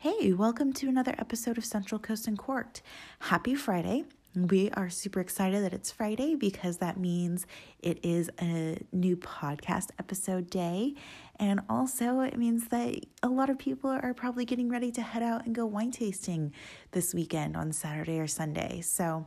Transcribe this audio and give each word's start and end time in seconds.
Hey, 0.00 0.32
welcome 0.32 0.72
to 0.74 0.88
another 0.88 1.12
episode 1.18 1.58
of 1.58 1.64
Central 1.64 1.98
Coast 1.98 2.28
and 2.28 2.38
Corked. 2.38 2.82
Happy 3.18 3.56
Friday. 3.56 4.04
We 4.32 4.70
are 4.70 4.90
super 4.90 5.18
excited 5.18 5.64
that 5.64 5.72
it's 5.72 5.90
Friday 5.90 6.36
because 6.36 6.76
that 6.76 7.00
means 7.00 7.48
it 7.80 7.98
is 8.04 8.30
a 8.40 8.78
new 8.92 9.16
podcast 9.16 9.88
episode 9.98 10.50
day. 10.50 10.94
And 11.40 11.62
also, 11.68 12.20
it 12.20 12.38
means 12.38 12.68
that 12.68 12.94
a 13.24 13.28
lot 13.28 13.50
of 13.50 13.58
people 13.58 13.90
are 13.90 14.14
probably 14.14 14.44
getting 14.44 14.68
ready 14.68 14.92
to 14.92 15.02
head 15.02 15.24
out 15.24 15.46
and 15.46 15.52
go 15.52 15.66
wine 15.66 15.90
tasting 15.90 16.52
this 16.92 17.12
weekend 17.12 17.56
on 17.56 17.72
Saturday 17.72 18.20
or 18.20 18.28
Sunday. 18.28 18.82
So, 18.82 19.26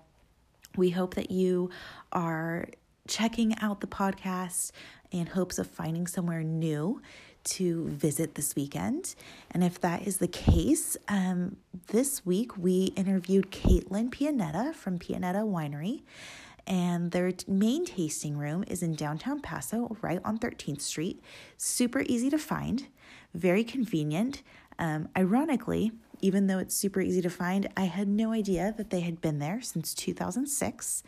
we 0.77 0.91
hope 0.91 1.15
that 1.15 1.31
you 1.31 1.69
are 2.13 2.69
checking 3.09 3.59
out 3.59 3.81
the 3.81 3.87
podcast 3.87 4.71
in 5.11 5.25
hopes 5.25 5.59
of 5.59 5.67
finding 5.67 6.07
somewhere 6.07 6.43
new 6.43 7.01
to 7.43 7.87
visit 7.89 8.35
this 8.35 8.55
weekend. 8.55 9.15
And 9.51 9.63
if 9.63 9.79
that 9.81 10.07
is 10.07 10.17
the 10.17 10.27
case, 10.27 10.97
um, 11.07 11.57
this 11.87 12.25
week 12.25 12.57
we 12.57 12.93
interviewed 12.95 13.51
Caitlin 13.51 14.09
Pianetta 14.09 14.73
from 14.73 14.99
Pianetta 14.99 15.43
Winery. 15.43 16.01
And 16.67 17.11
their 17.11 17.31
main 17.47 17.85
tasting 17.85 18.37
room 18.37 18.63
is 18.67 18.83
in 18.83 18.95
downtown 18.95 19.41
Paso, 19.41 19.97
right 20.01 20.21
on 20.23 20.37
13th 20.37 20.81
Street. 20.81 21.21
Super 21.57 22.03
easy 22.07 22.29
to 22.29 22.37
find, 22.37 22.87
very 23.33 23.63
convenient. 23.63 24.43
Um, 24.77 25.09
ironically, 25.17 25.91
even 26.21 26.47
though 26.47 26.59
it's 26.59 26.75
super 26.75 27.01
easy 27.01 27.21
to 27.21 27.29
find, 27.29 27.67
I 27.75 27.85
had 27.85 28.07
no 28.07 28.31
idea 28.31 28.73
that 28.77 28.91
they 28.91 29.01
had 29.01 29.21
been 29.21 29.39
there 29.39 29.61
since 29.61 29.93
2006. 29.93 31.03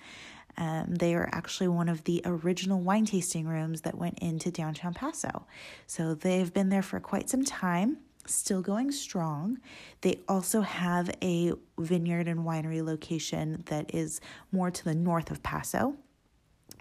Um, 0.58 0.96
they 0.96 1.16
are 1.16 1.30
actually 1.32 1.68
one 1.68 1.90
of 1.90 2.04
the 2.04 2.22
original 2.26 2.80
wine 2.80 3.06
tasting 3.06 3.48
rooms 3.48 3.82
that 3.82 3.98
went 3.98 4.20
into 4.20 4.52
downtown 4.52 4.94
Paso. 4.94 5.46
So 5.88 6.14
they've 6.14 6.54
been 6.54 6.70
there 6.70 6.82
for 6.82 7.00
quite 7.00 7.30
some 7.30 7.44
time, 7.44 7.98
still 8.26 8.62
going 8.62 8.92
strong. 8.92 9.60
They 10.02 10.20
also 10.28 10.62
have 10.62 11.10
a 11.22 11.54
vineyard 11.80 12.28
and 12.28 12.42
winery 12.42 12.86
location 12.86 13.64
that 13.68 13.94
is 13.94 14.22
more 14.52 14.72
to 14.72 14.84
the 14.84 14.96
north 14.96 15.32
of 15.32 15.42
Paso. 15.44 15.96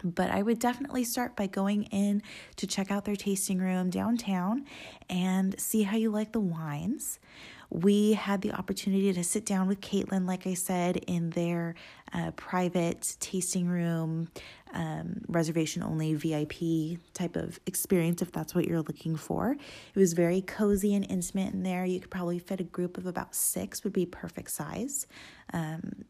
But 0.04 0.30
I 0.30 0.42
would 0.42 0.58
definitely 0.58 1.04
start 1.04 1.36
by 1.36 1.46
going 1.46 1.84
in 1.84 2.22
to 2.56 2.66
check 2.66 2.90
out 2.90 3.04
their 3.04 3.16
tasting 3.16 3.58
room 3.58 3.90
downtown 3.90 4.64
and 5.08 5.58
see 5.60 5.82
how 5.82 5.96
you 5.96 6.10
like 6.10 6.32
the 6.32 6.40
wines 6.40 7.20
we 7.72 8.12
had 8.12 8.42
the 8.42 8.52
opportunity 8.52 9.10
to 9.14 9.24
sit 9.24 9.46
down 9.46 9.66
with 9.66 9.80
Caitlin, 9.80 10.28
like 10.28 10.46
I 10.46 10.52
said, 10.52 10.98
in 10.98 11.30
their 11.30 11.74
uh, 12.12 12.30
private 12.32 13.16
tasting 13.18 13.66
room, 13.66 14.28
um, 14.74 15.22
reservation 15.26 15.82
only 15.82 16.12
VIP 16.12 16.98
type 17.14 17.34
of 17.34 17.58
experience, 17.64 18.20
if 18.20 18.30
that's 18.30 18.54
what 18.54 18.66
you're 18.66 18.82
looking 18.82 19.16
for. 19.16 19.52
It 19.52 19.98
was 19.98 20.12
very 20.12 20.42
cozy 20.42 20.94
and 20.94 21.10
intimate 21.10 21.54
in 21.54 21.62
there. 21.62 21.86
You 21.86 21.98
could 21.98 22.10
probably 22.10 22.38
fit 22.38 22.60
a 22.60 22.64
group 22.64 22.98
of 22.98 23.06
about 23.06 23.34
six, 23.34 23.84
would 23.84 23.94
be 23.94 24.04
perfect 24.04 24.50
size. 24.50 25.06
Um, 25.54 26.04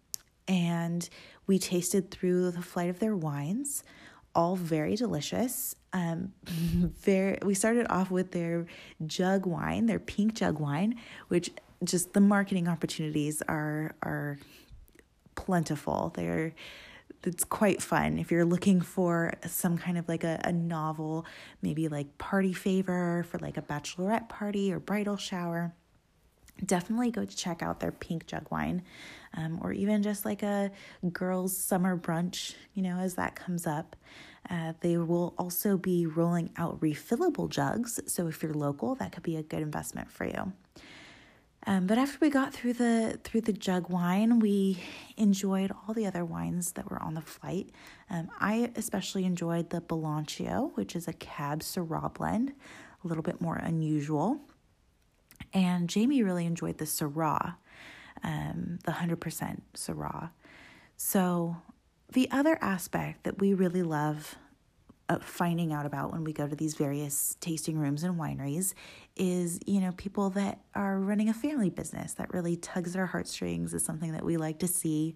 and 0.48 1.08
we 1.46 1.60
tasted 1.60 2.10
through 2.10 2.50
the 2.50 2.62
flight 2.62 2.90
of 2.90 2.98
their 2.98 3.14
wines 3.14 3.84
all 4.34 4.56
very 4.56 4.96
delicious. 4.96 5.74
Um, 5.92 6.32
very. 6.46 7.38
We 7.42 7.54
started 7.54 7.86
off 7.90 8.10
with 8.10 8.32
their 8.32 8.66
jug 9.06 9.46
wine, 9.46 9.86
their 9.86 9.98
pink 9.98 10.34
jug 10.34 10.58
wine, 10.58 10.96
which 11.28 11.50
just 11.84 12.12
the 12.12 12.20
marketing 12.20 12.68
opportunities 12.68 13.42
are 13.42 13.94
are 14.02 14.38
plentiful. 15.34 16.12
They're 16.14 16.54
it's 17.24 17.44
quite 17.44 17.80
fun 17.80 18.18
if 18.18 18.32
you're 18.32 18.44
looking 18.44 18.80
for 18.80 19.34
some 19.46 19.78
kind 19.78 19.96
of 19.96 20.08
like 20.08 20.24
a, 20.24 20.40
a 20.44 20.52
novel, 20.52 21.24
maybe 21.60 21.88
like 21.88 22.18
party 22.18 22.52
favor 22.52 23.24
for 23.30 23.38
like 23.38 23.56
a 23.56 23.62
bachelorette 23.62 24.28
party 24.28 24.72
or 24.72 24.80
bridal 24.80 25.16
shower 25.16 25.72
definitely 26.64 27.10
go 27.10 27.24
to 27.24 27.36
check 27.36 27.62
out 27.62 27.80
their 27.80 27.92
pink 27.92 28.26
jug 28.26 28.46
wine 28.50 28.82
um, 29.34 29.58
or 29.62 29.72
even 29.72 30.02
just 30.02 30.24
like 30.24 30.42
a 30.42 30.70
girls 31.12 31.56
summer 31.56 31.96
brunch 31.96 32.54
you 32.74 32.82
know 32.82 32.98
as 32.98 33.14
that 33.14 33.34
comes 33.34 33.66
up 33.66 33.96
uh, 34.50 34.72
they 34.80 34.96
will 34.96 35.34
also 35.38 35.76
be 35.76 36.06
rolling 36.06 36.50
out 36.56 36.80
refillable 36.80 37.48
jugs 37.48 38.00
so 38.06 38.26
if 38.26 38.42
you're 38.42 38.54
local 38.54 38.94
that 38.94 39.12
could 39.12 39.22
be 39.22 39.36
a 39.36 39.42
good 39.42 39.60
investment 39.62 40.10
for 40.10 40.26
you 40.26 40.52
um, 41.66 41.86
but 41.86 41.96
after 41.96 42.18
we 42.20 42.28
got 42.28 42.52
through 42.52 42.72
the 42.72 43.20
through 43.22 43.42
the 43.42 43.52
jug 43.52 43.88
wine, 43.88 44.40
we 44.40 44.78
enjoyed 45.16 45.70
all 45.70 45.94
the 45.94 46.06
other 46.06 46.24
wines 46.24 46.72
that 46.72 46.90
were 46.90 47.00
on 47.00 47.14
the 47.14 47.20
flight. 47.20 47.70
Um, 48.10 48.28
I 48.40 48.72
especially 48.74 49.24
enjoyed 49.24 49.70
the 49.70 49.80
Balancio, 49.80 50.72
which 50.74 50.96
is 50.96 51.06
a 51.06 51.12
Cab 51.12 51.60
Syrah 51.60 52.12
blend, 52.12 52.52
a 53.04 53.06
little 53.06 53.22
bit 53.22 53.40
more 53.40 53.56
unusual. 53.56 54.40
And 55.54 55.88
Jamie 55.88 56.22
really 56.22 56.46
enjoyed 56.46 56.78
the 56.78 56.84
Syrah, 56.84 57.54
um, 58.24 58.78
the 58.84 58.92
100% 58.92 59.60
Syrah. 59.74 60.30
So, 60.96 61.56
the 62.12 62.30
other 62.30 62.58
aspect 62.60 63.24
that 63.24 63.38
we 63.38 63.54
really 63.54 63.82
love 63.82 64.36
finding 65.20 65.72
out 65.72 65.84
about 65.84 66.12
when 66.12 66.24
we 66.24 66.32
go 66.32 66.48
to 66.48 66.56
these 66.56 66.74
various 66.74 67.36
tasting 67.40 67.78
rooms 67.78 68.02
and 68.02 68.18
wineries 68.18 68.72
is, 69.16 69.60
you 69.66 69.80
know, 69.80 69.92
people 69.92 70.30
that 70.30 70.60
are 70.74 70.98
running 70.98 71.28
a 71.28 71.34
family 71.34 71.68
business 71.68 72.14
that 72.14 72.32
really 72.32 72.56
tugs 72.56 72.96
our 72.96 73.06
heartstrings 73.06 73.74
is 73.74 73.84
something 73.84 74.12
that 74.12 74.24
we 74.24 74.36
like 74.36 74.58
to 74.60 74.68
see. 74.68 75.14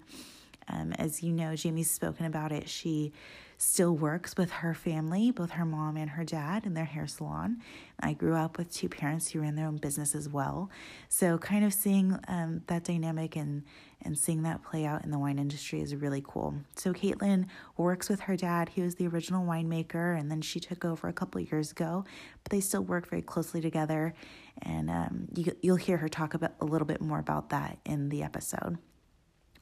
Um, 0.69 0.93
as 0.93 1.23
you 1.23 1.33
know, 1.33 1.55
Jamie's 1.55 1.91
spoken 1.91 2.27
about 2.27 2.53
it. 2.53 2.69
She 2.69 3.13
still 3.59 3.95
works 3.95 4.37
with 4.37 4.51
her 4.51 4.75
family, 4.75 5.31
both 5.31 5.53
her 5.53 5.65
mom 5.65 5.97
and 5.97 6.11
her 6.11 6.25
dad, 6.25 6.67
in 6.67 6.75
their 6.75 6.85
hair 6.85 7.07
salon. 7.07 7.59
I 8.01 8.13
grew 8.13 8.35
up 8.35 8.59
with 8.59 8.73
two 8.73 8.89
parents 8.89 9.31
who 9.31 9.41
ran 9.41 9.57
their 9.57 9.67
own 9.67 9.79
business 9.79 10.15
as 10.15 10.29
well. 10.29 10.71
So, 11.09 11.39
kind 11.39 11.65
of 11.65 11.73
seeing 11.73 12.19
um, 12.29 12.63
that 12.67 12.85
dynamic 12.85 13.37
and, 13.37 13.65
and 14.03 14.19
seeing 14.19 14.43
that 14.43 14.63
play 14.63 14.85
out 14.85 15.05
in 15.05 15.11
the 15.11 15.19
wine 15.19 15.39
industry 15.39 15.81
is 15.81 15.95
really 15.95 16.23
cool. 16.27 16.55
So, 16.77 16.93
Caitlin 16.93 17.47
works 17.77 18.09
with 18.09 18.21
her 18.21 18.37
dad. 18.37 18.69
He 18.71 18.83
was 18.83 18.97
the 18.97 19.07
original 19.09 19.47
winemaker, 19.47 20.19
and 20.19 20.31
then 20.31 20.43
she 20.43 20.61
took 20.61 20.85
over 20.85 21.09
a 21.09 21.13
couple 21.13 21.41
years 21.41 21.71
ago, 21.73 22.05
but 22.43 22.51
they 22.51 22.61
still 22.61 22.83
work 22.83 23.09
very 23.09 23.23
closely 23.23 23.61
together. 23.61 24.15
And 24.63 24.91
um, 24.91 25.29
you, 25.35 25.53
you'll 25.63 25.77
hear 25.77 25.97
her 25.99 26.09
talk 26.09 26.35
about 26.35 26.53
a 26.61 26.65
little 26.65 26.87
bit 26.87 27.01
more 27.01 27.19
about 27.19 27.51
that 27.51 27.79
in 27.85 28.11
the 28.11 28.23
episode. 28.23 28.79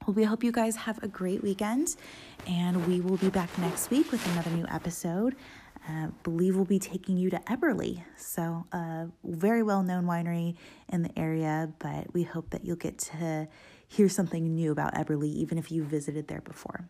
We 0.07 0.25
hope 0.25 0.45
you 0.45 0.53
guys 0.53 0.77
have 0.77 1.03
a 1.03 1.09
great 1.09 1.43
weekend, 1.43 1.97
and 2.47 2.87
we 2.87 3.01
will 3.01 3.17
be 3.17 3.31
back 3.31 3.57
next 3.59 3.91
week 3.91 4.13
with 4.13 4.25
another 4.33 4.51
new 4.51 4.67
episode. 4.71 5.35
Uh, 5.89 6.09
believe 6.23 6.57
we'll 6.57 6.67
be 6.67 6.79
taking 6.79 7.17
you 7.17 7.31
to 7.31 7.39
Eberle, 7.41 8.03
so 8.17 8.67
a 8.73 9.09
very 9.25 9.63
well 9.63 9.83
known 9.83 10.05
winery 10.05 10.57
in 10.91 11.03
the 11.03 11.19
area, 11.19 11.73
but 11.79 12.13
we 12.13 12.23
hope 12.23 12.51
that 12.51 12.67
you'll 12.67 12.77
get 12.77 12.99
to 12.99 13.49
hear 13.89 14.11
something 14.11 14.55
new 14.55 14.73
about 14.73 14.95
Eberle, 14.95 15.25
even 15.25 15.57
if 15.57 15.73
you 15.73 15.83
visited 15.83 16.29
there 16.29 16.43
before. 16.43 16.87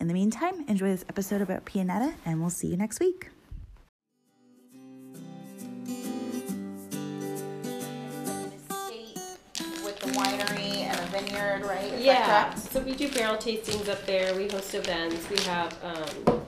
In 0.00 0.08
the 0.08 0.14
meantime, 0.14 0.64
enjoy 0.66 0.88
this 0.88 1.04
episode 1.08 1.40
about 1.40 1.64
Pianetta, 1.64 2.14
and 2.24 2.40
we'll 2.40 2.50
see 2.50 2.66
you 2.66 2.76
next 2.76 2.98
week. 2.98 3.30
Vineyard, 11.20 11.64
right? 11.64 11.84
Is 11.84 12.04
yeah. 12.04 12.54
So 12.54 12.80
we 12.80 12.94
do 12.94 13.10
barrel 13.10 13.36
tastings 13.36 13.88
up 13.88 14.04
there. 14.06 14.34
We 14.34 14.48
host 14.48 14.74
events. 14.74 15.28
We 15.30 15.38
have 15.44 15.76
um, 15.82 16.42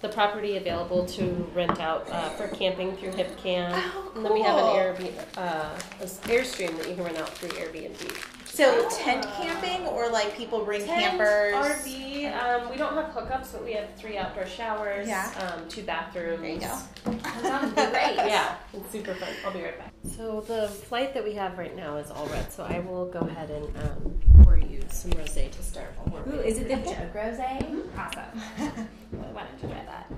the 0.00 0.08
property 0.08 0.56
available 0.56 1.06
to 1.06 1.48
rent 1.54 1.80
out 1.80 2.08
uh, 2.10 2.30
for 2.30 2.48
camping 2.48 2.96
through 2.96 3.12
HipCamp. 3.12 3.72
Oh, 3.72 4.12
And 4.16 4.24
then 4.24 4.32
we 4.32 4.42
have 4.42 4.56
an 4.56 4.64
Airbnb, 4.64 5.38
uh, 5.38 5.70
Airstream 6.00 6.76
that 6.78 6.88
you 6.88 6.94
can 6.94 7.04
rent 7.04 7.18
out 7.18 7.30
through 7.30 7.50
Airbnb. 7.50 8.35
So 8.46 8.88
tent 8.90 9.26
camping 9.36 9.86
or 9.86 10.08
like 10.08 10.36
people 10.36 10.64
bring 10.64 10.84
Tent, 10.84 11.18
campers? 11.18 11.54
RV. 11.54 12.42
Um, 12.42 12.70
we 12.70 12.76
don't 12.76 12.94
have 12.94 13.06
hookups, 13.12 13.52
but 13.52 13.64
we 13.64 13.72
have 13.72 13.88
three 13.96 14.16
outdoor 14.16 14.46
showers. 14.46 15.06
Yeah. 15.06 15.30
Um, 15.38 15.68
two 15.68 15.82
bathrooms. 15.82 16.40
There 16.40 16.50
you 16.50 16.60
go. 16.60 16.78
That 17.22 17.42
sounds 17.42 17.72
great. 17.74 18.16
Yeah, 18.16 18.56
it's 18.72 18.90
super 18.90 19.14
fun. 19.14 19.28
I'll 19.44 19.52
be 19.52 19.62
right 19.62 19.78
back. 19.78 19.92
So 20.16 20.40
the 20.40 20.68
flight 20.68 21.12
that 21.14 21.24
we 21.24 21.34
have 21.34 21.58
right 21.58 21.74
now 21.76 21.96
is 21.96 22.10
all 22.10 22.26
red. 22.26 22.50
So 22.52 22.64
I 22.64 22.78
will 22.80 23.06
go 23.06 23.20
ahead 23.20 23.50
and 23.50 23.66
um, 23.78 24.44
pour 24.44 24.56
you 24.56 24.80
some 24.90 25.10
rosé 25.12 25.50
to 25.50 25.62
start. 25.62 25.92
while 26.04 26.22
Ooh, 26.34 26.40
is 26.40 26.58
it 26.58 26.68
the 26.68 26.76
jug 26.76 27.12
rosé? 27.12 27.60
Mm-hmm. 27.62 28.00
Awesome. 28.00 28.88
Why 29.34 29.42
don't 29.44 29.62
you 29.62 29.68
try 29.68 29.84
that? 29.84 30.10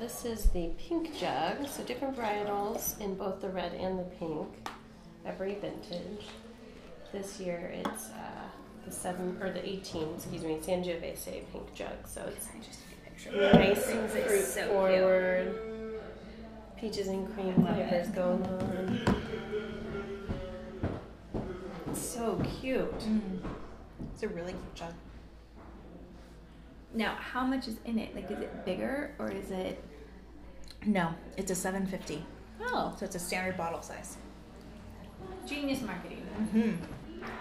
This 0.00 0.24
is 0.24 0.46
the 0.46 0.70
pink 0.78 1.16
jug, 1.18 1.68
so 1.68 1.82
different 1.84 2.16
varietals 2.16 2.98
in 3.00 3.14
both 3.14 3.40
the 3.40 3.50
red 3.50 3.74
and 3.74 3.98
the 3.98 4.04
pink, 4.04 4.48
every 5.26 5.54
vintage. 5.56 6.26
This 7.12 7.40
year 7.40 7.72
it's 7.74 8.10
uh, 8.10 8.48
the 8.84 8.90
seven 8.92 9.36
or 9.42 9.50
the 9.50 9.66
eighteen, 9.68 10.08
excuse 10.16 10.42
me, 10.42 10.58
Sangiovese 10.62 11.42
pink 11.52 11.74
jug. 11.74 11.88
So 12.06 12.22
it's 12.28 12.48
I 12.48 12.58
just 12.58 12.80
took 12.80 12.98
a 12.98 13.10
picture. 13.10 13.58
nice 13.58 13.88
and 13.88 14.00
It's 14.10 14.14
fruit 14.28 14.44
so 14.44 14.68
forward. 14.68 16.00
Peaches 16.78 17.08
and 17.08 17.32
cream 17.34 17.54
flavors 17.54 18.08
going 18.08 18.42
on. 18.46 19.00
It's 21.90 22.00
so 22.00 22.40
cute. 22.60 22.94
It's 24.14 24.22
a 24.22 24.28
really 24.28 24.52
cute 24.52 24.74
jug. 24.74 24.94
Now, 26.94 27.16
how 27.16 27.44
much 27.44 27.68
is 27.68 27.76
in 27.84 27.98
it? 27.98 28.14
Like, 28.14 28.30
is 28.30 28.38
it 28.40 28.64
bigger 28.64 29.14
or 29.18 29.30
is 29.30 29.50
it? 29.50 29.82
No, 30.86 31.12
it's 31.36 31.50
a 31.50 31.54
750. 31.54 32.24
Oh, 32.62 32.94
So 32.98 33.04
it's 33.04 33.14
a 33.14 33.18
standard 33.18 33.56
bottle 33.56 33.82
size. 33.82 34.16
Genius 35.46 35.82
marketing. 35.82 36.26
Mhm. 36.54 36.76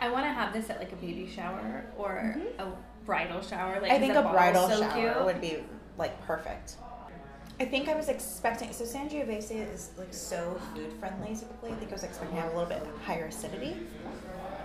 I 0.01 0.09
want 0.09 0.25
to 0.25 0.31
have 0.31 0.53
this 0.53 0.69
at 0.69 0.79
like 0.79 0.91
a 0.91 0.95
baby 0.95 1.29
shower 1.33 1.85
or 1.97 2.35
mm-hmm. 2.37 2.61
a 2.61 2.71
bridal 3.05 3.41
shower. 3.41 3.79
Like 3.81 3.91
I 3.91 3.99
think 3.99 4.15
a 4.15 4.21
bridal 4.21 4.67
so 4.69 4.79
shower 4.79 5.13
cute. 5.13 5.25
would 5.25 5.41
be 5.41 5.63
like 5.97 6.19
perfect. 6.25 6.75
I 7.59 7.65
think 7.65 7.89
I 7.89 7.95
was 7.95 8.07
expecting 8.07 8.71
so 8.71 8.85
Sangiovese 8.85 9.73
is 9.73 9.91
like 9.97 10.13
so 10.13 10.59
food 10.73 10.93
friendly 10.99 11.35
typically. 11.35 11.71
I 11.71 11.75
think 11.75 11.91
I 11.91 11.93
was 11.93 12.03
expecting 12.03 12.37
to 12.37 12.41
have 12.41 12.53
a 12.53 12.57
little 12.57 12.69
bit 12.69 12.81
higher 13.03 13.25
acidity, 13.25 13.75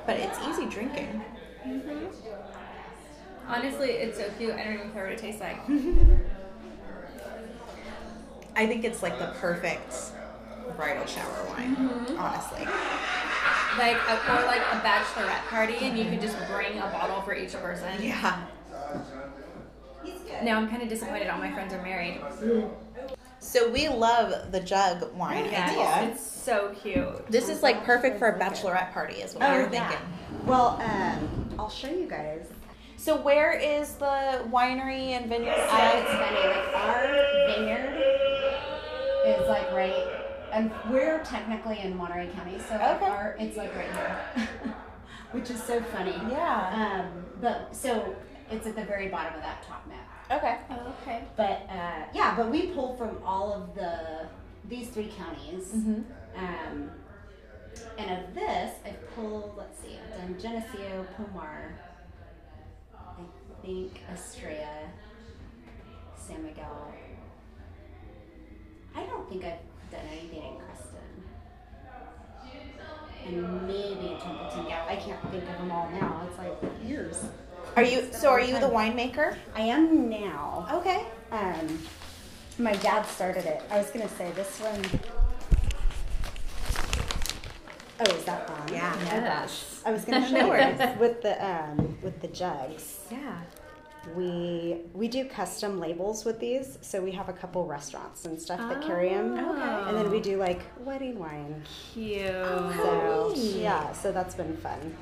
but 0.06 0.16
it's 0.16 0.38
easy 0.46 0.66
drinking. 0.66 1.20
Mm-hmm. 1.66 2.06
Honestly, 3.48 3.90
it's 3.90 4.18
so 4.18 4.30
cute. 4.38 4.54
I 4.54 4.64
don't 4.64 4.74
even 4.74 4.92
care 4.92 5.04
what 5.04 5.12
it 5.12 5.18
tastes 5.18 5.40
like. 5.40 5.58
I 8.56 8.66
think 8.66 8.84
it's 8.84 9.02
like 9.02 9.18
the 9.18 9.34
perfect 9.40 9.92
bridal 10.76 11.06
shower 11.06 11.44
wine. 11.48 11.76
Mm-hmm. 11.76 12.18
Honestly, 12.18 12.66
like 13.78 13.96
a, 13.96 14.14
or 14.32 14.46
like 14.46 14.60
a 14.60 14.80
bachelorette 14.80 15.46
party, 15.48 15.76
and 15.80 15.98
you 15.98 16.04
could 16.06 16.20
just 16.20 16.36
bring 16.50 16.78
a 16.78 16.86
bottle 16.88 17.20
for 17.22 17.34
each 17.34 17.52
person. 17.54 17.90
yeah. 18.02 18.46
Now 20.42 20.56
I'm 20.58 20.68
kind 20.68 20.82
of 20.82 20.88
disappointed. 20.88 21.28
All 21.28 21.38
my 21.38 21.52
friends 21.52 21.72
are 21.72 21.82
married. 21.82 22.20
So 23.38 23.70
we 23.70 23.88
love 23.88 24.52
the 24.52 24.60
jug 24.60 25.12
wine 25.14 25.44
Yeah, 25.50 25.66
idea. 26.00 26.10
it's 26.12 26.22
so 26.26 26.74
cute. 26.82 27.26
This 27.30 27.48
is 27.48 27.62
like 27.62 27.84
perfect 27.84 28.18
for 28.18 28.28
a 28.28 28.38
bachelorette 28.38 28.92
party, 28.92 29.16
is 29.16 29.34
what 29.34 29.50
we 29.50 29.56
were 29.62 29.68
thinking. 29.70 29.98
Well, 30.44 30.80
um, 30.82 31.48
I'll 31.58 31.70
show 31.70 31.88
you 31.90 32.06
guys. 32.06 32.46
So 32.96 33.16
where 33.20 33.52
is 33.52 33.94
the 33.96 34.40
winery 34.50 35.10
and 35.10 35.26
vineyard? 35.28 35.54
So 35.56 35.62
it's 35.62 36.10
funny, 36.10 36.36
like 36.36 36.74
our 36.74 37.06
vineyard 37.54 38.02
is 39.26 39.48
like 39.48 39.70
right, 39.72 40.13
and 40.54 40.70
we're 40.90 41.18
technically 41.24 41.80
in 41.80 41.96
Monterey 41.96 42.28
County, 42.28 42.58
so 42.68 42.74
like 42.76 42.96
Okay. 42.96 43.06
our 43.06 43.36
it's 43.38 43.56
like 43.56 43.74
right 43.76 43.90
here, 43.92 44.48
which 45.32 45.50
is 45.50 45.62
so 45.62 45.80
funny. 45.82 46.14
yeah. 46.30 47.02
Um, 47.04 47.24
but 47.40 47.74
so 47.74 48.14
it's 48.50 48.66
at 48.66 48.76
the 48.76 48.84
very 48.84 49.08
bottom 49.08 49.34
of 49.34 49.42
that 49.42 49.62
top 49.64 49.86
map. 49.88 50.08
Okay. 50.30 50.58
Oh, 50.70 50.94
okay. 51.02 51.24
But 51.36 51.66
uh, 51.70 52.04
yeah, 52.14 52.34
but 52.36 52.50
we 52.50 52.68
pull 52.68 52.96
from 52.96 53.18
all 53.24 53.52
of 53.52 53.74
the 53.74 54.26
these 54.68 54.88
three 54.88 55.12
counties. 55.18 55.72
Mm-hmm. 55.74 56.02
Um, 56.36 56.90
and 57.98 58.10
of 58.24 58.34
this, 58.34 58.72
I've 58.86 59.14
pulled, 59.16 59.54
let's 59.56 59.80
see, 59.80 59.98
I've 59.98 60.16
done 60.18 60.36
Geneseo, 60.40 61.04
Pomar, 61.16 61.72
I 62.96 63.66
think 63.66 64.00
Estrella, 64.12 64.88
San 66.16 66.44
Miguel. 66.44 66.94
I 68.94 69.02
don't 69.06 69.28
think 69.28 69.44
I've 69.44 69.58
done 69.94 70.06
anything 70.12 70.42
in 70.42 70.56
Creston. 70.60 71.08
And 73.26 73.66
maybe 73.66 74.16
Templeton 74.20 74.66
Gap. 74.68 74.88
I 74.88 74.96
can't 74.96 75.20
think 75.30 75.44
of 75.44 75.56
them 75.58 75.70
all 75.70 75.88
now. 75.90 76.26
It's 76.28 76.38
like 76.38 76.56
years. 76.86 77.24
Are 77.76 77.82
you? 77.82 78.08
So 78.12 78.28
are 78.28 78.40
you 78.40 78.54
the 78.60 78.66
winemaker? 78.68 79.36
I 79.54 79.62
am 79.62 80.08
now. 80.08 80.68
Okay. 80.72 81.04
Um, 81.32 81.80
my 82.58 82.72
dad 82.74 83.04
started 83.06 83.44
it. 83.46 83.62
I 83.70 83.78
was 83.78 83.90
gonna 83.90 84.08
say 84.10 84.30
this 84.32 84.60
one 84.60 85.00
Oh, 88.00 88.10
is 88.16 88.24
that 88.24 88.48
on? 88.50 88.68
Yeah. 88.72 89.40
Gosh. 89.44 89.62
I 89.86 89.92
was 89.92 90.04
gonna 90.04 90.26
show 90.26 90.34
No 90.34 90.40
you 90.46 90.48
worries. 90.50 90.78
guys 90.78 90.98
with 90.98 91.22
the 91.22 91.44
um 91.44 91.96
with 92.02 92.20
the 92.20 92.28
jugs. 92.28 92.98
Yeah. 93.10 93.40
We 94.16 94.82
we 94.92 95.08
do 95.08 95.24
custom 95.24 95.80
labels 95.80 96.24
with 96.24 96.38
these, 96.40 96.78
so 96.82 97.00
we 97.00 97.12
have 97.12 97.28
a 97.28 97.32
couple 97.32 97.66
restaurants 97.66 98.24
and 98.24 98.40
stuff 98.40 98.60
that 98.60 98.82
carry 98.82 99.08
them. 99.10 99.36
Oh, 99.38 99.52
okay. 99.52 99.88
And 99.88 99.96
then 99.96 100.10
we 100.10 100.20
do 100.20 100.36
like 100.36 100.60
wedding 100.80 101.18
wine. 101.18 101.62
Cute. 101.92 102.26
So 102.26 103.32
yeah, 103.36 103.92
so 103.92 104.12
that's 104.12 104.34
been 104.34 104.56
fun. 104.58 104.96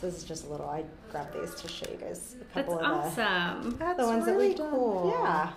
So 0.00 0.06
this 0.08 0.18
is 0.18 0.24
just 0.24 0.46
a 0.46 0.48
little. 0.50 0.68
I 0.68 0.84
grabbed 1.10 1.34
these 1.40 1.54
to 1.54 1.68
show 1.68 1.90
you 1.90 1.96
guys 1.96 2.34
a 2.34 2.38
That's 2.54 2.68
couple 2.68 2.74
of 2.78 2.80
the, 2.80 3.22
awesome. 3.22 3.76
That's 3.78 3.98
the 3.98 4.06
ones 4.06 4.26
really 4.26 4.48
that 4.48 4.48
we've 4.48 4.56
done. 4.56 4.70
cool. 4.70 5.16
Yeah. 5.18 5.52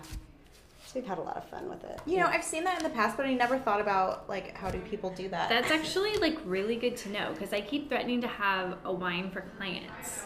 So 0.85 0.93
we've 0.99 1.07
had 1.07 1.19
a 1.19 1.21
lot 1.21 1.37
of 1.37 1.47
fun 1.49 1.69
with 1.69 1.83
it. 1.83 1.99
You 2.07 2.17
know, 2.17 2.25
I've 2.25 2.43
seen 2.43 2.63
that 2.63 2.77
in 2.77 2.83
the 2.83 2.89
past, 2.89 3.15
but 3.15 3.25
I 3.27 3.33
never 3.35 3.59
thought 3.59 3.79
about 3.79 4.27
like 4.27 4.57
how 4.57 4.71
do 4.71 4.79
people 4.79 5.11
do 5.11 5.29
that. 5.29 5.47
That's 5.49 5.69
actually 5.71 6.13
like 6.17 6.39
really 6.45 6.77
good 6.77 6.97
to 6.97 7.09
know 7.09 7.31
because 7.33 7.53
I 7.53 7.61
keep 7.61 7.89
threatening 7.89 8.21
to 8.21 8.27
have 8.27 8.77
a 8.85 8.91
wine 8.91 9.29
for 9.29 9.41
clients. 9.57 10.23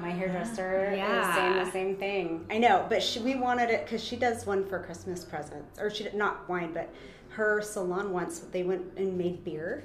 My 0.00 0.10
hairdresser 0.10 0.92
Yeah. 0.96 1.28
is 1.28 1.34
saying 1.34 1.64
the 1.64 1.70
same 1.70 1.96
thing. 1.96 2.46
I 2.50 2.58
know, 2.58 2.86
but 2.88 3.02
she, 3.02 3.20
we 3.20 3.34
wanted 3.34 3.70
it 3.70 3.84
because 3.84 4.02
she 4.02 4.16
does 4.16 4.46
one 4.46 4.64
for 4.66 4.78
Christmas 4.80 5.24
presents, 5.24 5.78
or 5.78 5.90
she 5.90 6.04
did 6.04 6.14
not 6.14 6.48
wine, 6.48 6.72
but 6.72 6.88
her 7.30 7.60
salon 7.62 8.12
once 8.12 8.40
they 8.40 8.62
went 8.62 8.82
and 8.96 9.16
made 9.16 9.44
beer, 9.44 9.84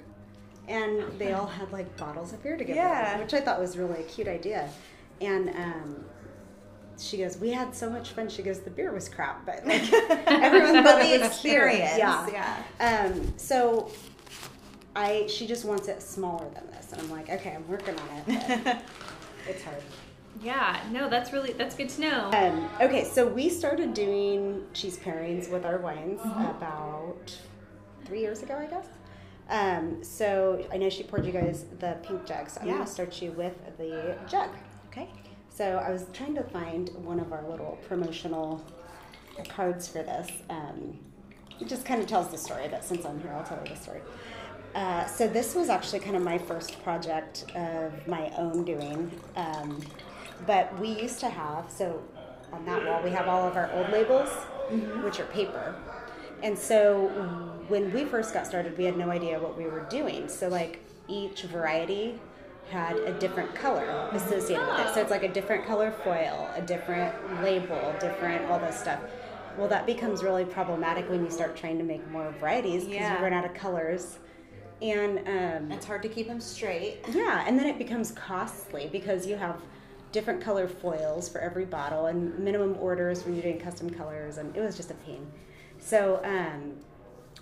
and 0.67 1.03
they 1.19 1.33
all 1.33 1.47
had 1.47 1.71
like 1.71 1.95
bottles 1.97 2.33
of 2.33 2.41
beer 2.41 2.57
together, 2.57 2.79
Yeah. 2.79 3.19
which 3.19 3.33
I 3.33 3.41
thought 3.41 3.59
was 3.59 3.77
really 3.77 3.99
a 3.99 4.03
cute 4.03 4.27
idea. 4.27 4.69
And 5.21 5.49
um, 5.49 6.03
she 6.97 7.17
goes, 7.17 7.37
"We 7.37 7.51
had 7.51 7.75
so 7.75 7.89
much 7.89 8.11
fun." 8.11 8.29
She 8.29 8.41
goes, 8.43 8.59
"The 8.61 8.69
beer 8.69 8.91
was 8.93 9.09
crap, 9.09 9.45
but 9.45 9.65
like 9.65 9.91
everyone 10.27 10.83
but 10.83 11.01
the 11.01 11.23
experience. 11.25 11.97
Yeah. 11.97 12.27
Yeah. 12.79 13.09
Um, 13.11 13.33
so 13.37 13.91
I 14.95 15.27
she 15.27 15.47
just 15.47 15.65
wants 15.65 15.87
it 15.87 16.01
smaller 16.01 16.49
than 16.53 16.65
this, 16.71 16.91
and 16.91 17.01
I'm 17.01 17.11
like, 17.11 17.29
okay, 17.29 17.53
I'm 17.55 17.67
working 17.67 17.95
on 17.95 18.33
it. 18.35 18.63
but 18.63 18.81
it's 19.49 19.63
hard. 19.63 19.81
Yeah, 20.41 20.79
no, 20.91 21.09
that's 21.09 21.31
really 21.31 21.53
that's 21.53 21.75
good 21.75 21.89
to 21.89 22.01
know. 22.01 22.31
Um, 22.33 22.69
okay, 22.81 23.03
so 23.05 23.27
we 23.27 23.49
started 23.49 23.93
doing 23.93 24.65
cheese 24.73 24.97
pairings 24.97 25.49
with 25.49 25.65
our 25.65 25.77
wines 25.77 26.19
about 26.23 27.37
three 28.05 28.19
years 28.19 28.41
ago, 28.43 28.55
I 28.57 28.65
guess. 28.65 28.87
Um, 29.49 30.03
so 30.03 30.65
I 30.71 30.77
know 30.77 30.89
she 30.89 31.03
poured 31.03 31.25
you 31.25 31.31
guys 31.31 31.65
the 31.79 31.97
pink 32.03 32.25
jug, 32.25 32.49
so 32.49 32.61
I'm 32.61 32.67
Yeah. 32.67 32.73
going 32.75 32.85
to 32.85 32.91
start 32.91 33.21
you 33.21 33.31
with 33.31 33.55
the 33.77 34.17
jug. 34.27 34.49
Okay. 34.87 35.09
So 35.49 35.77
I 35.85 35.91
was 35.91 36.05
trying 36.13 36.35
to 36.35 36.43
find 36.43 36.89
one 37.05 37.19
of 37.19 37.31
our 37.31 37.47
little 37.47 37.77
promotional 37.87 38.63
cards 39.49 39.87
for 39.87 40.01
this. 40.01 40.29
Um, 40.49 40.97
it 41.59 41.67
just 41.67 41.85
kind 41.85 42.01
of 42.01 42.07
tells 42.07 42.29
the 42.29 42.37
story, 42.37 42.67
but 42.69 42.83
since 42.83 43.05
I'm 43.05 43.19
here, 43.21 43.31
I'll 43.33 43.43
tell 43.43 43.59
you 43.63 43.69
the 43.69 43.79
story. 43.79 44.01
Uh, 44.73 45.05
so 45.05 45.27
this 45.27 45.53
was 45.53 45.69
actually 45.69 45.99
kind 45.99 46.15
of 46.15 46.23
my 46.23 46.37
first 46.37 46.81
project 46.83 47.45
of 47.55 48.07
my 48.07 48.31
own 48.37 48.65
doing. 48.65 49.11
Um, 49.35 49.79
but 50.45 50.77
we 50.79 50.89
used 50.89 51.19
to 51.21 51.29
have 51.29 51.69
so 51.71 52.01
on 52.51 52.65
that 52.65 52.85
wall 52.85 53.01
we 53.03 53.09
have 53.11 53.27
all 53.27 53.47
of 53.47 53.55
our 53.55 53.71
old 53.73 53.89
labels, 53.89 54.29
which 55.03 55.19
are 55.19 55.25
paper. 55.25 55.75
And 56.43 56.57
so 56.57 57.07
when 57.67 57.91
we 57.93 58.05
first 58.05 58.33
got 58.33 58.45
started, 58.45 58.77
we 58.77 58.83
had 58.83 58.97
no 58.97 59.09
idea 59.09 59.39
what 59.39 59.57
we 59.57 59.65
were 59.65 59.85
doing. 59.89 60.27
So 60.27 60.47
like 60.49 60.79
each 61.07 61.43
variety 61.43 62.19
had 62.69 62.95
a 62.97 63.13
different 63.19 63.53
color 63.55 64.09
associated 64.13 64.65
with 64.67 64.79
it. 64.79 64.93
So 64.93 65.01
it's 65.01 65.11
like 65.11 65.23
a 65.23 65.31
different 65.31 65.65
color 65.65 65.91
foil, 65.91 66.49
a 66.55 66.61
different 66.61 67.13
label, 67.41 67.93
different 67.99 68.45
all 68.51 68.59
this 68.59 68.79
stuff. 68.79 68.99
Well, 69.57 69.67
that 69.69 69.85
becomes 69.85 70.23
really 70.23 70.45
problematic 70.45 71.09
when 71.09 71.23
you 71.23 71.29
start 71.29 71.55
trying 71.55 71.77
to 71.77 71.83
make 71.83 72.07
more 72.09 72.31
varieties 72.39 72.83
because 72.85 72.95
Yeah. 73.01 73.17
you 73.17 73.23
run 73.23 73.33
out 73.33 73.45
of 73.45 73.53
colors. 73.53 74.17
And 74.81 75.19
um, 75.27 75.71
It's 75.71 75.85
hard 75.85 76.01
to 76.03 76.09
keep 76.09 76.27
them 76.27 76.41
straight. 76.41 76.97
yeah, 77.13 77.45
and 77.47 77.57
then 77.57 77.67
it 77.67 77.77
becomes 77.77 78.11
costly 78.11 78.89
because 78.91 79.25
you 79.27 79.35
have 79.37 79.61
different 80.13 80.39
color 80.39 80.67
foils 80.67 81.27
for 81.27 81.39
every 81.41 81.65
bottle 81.65 82.05
and 82.05 82.37
minimum 82.39 82.77
orders 82.79 83.25
when 83.25 83.33
you're 83.33 83.43
doing 83.43 83.59
custom 83.59 83.89
colors, 83.89 84.37
and 84.37 84.55
it 84.55 84.61
was 84.61 84.77
just 84.77 84.91
a 84.91 84.93
pain. 84.93 85.29
So 85.79 86.21
um, 86.23 86.75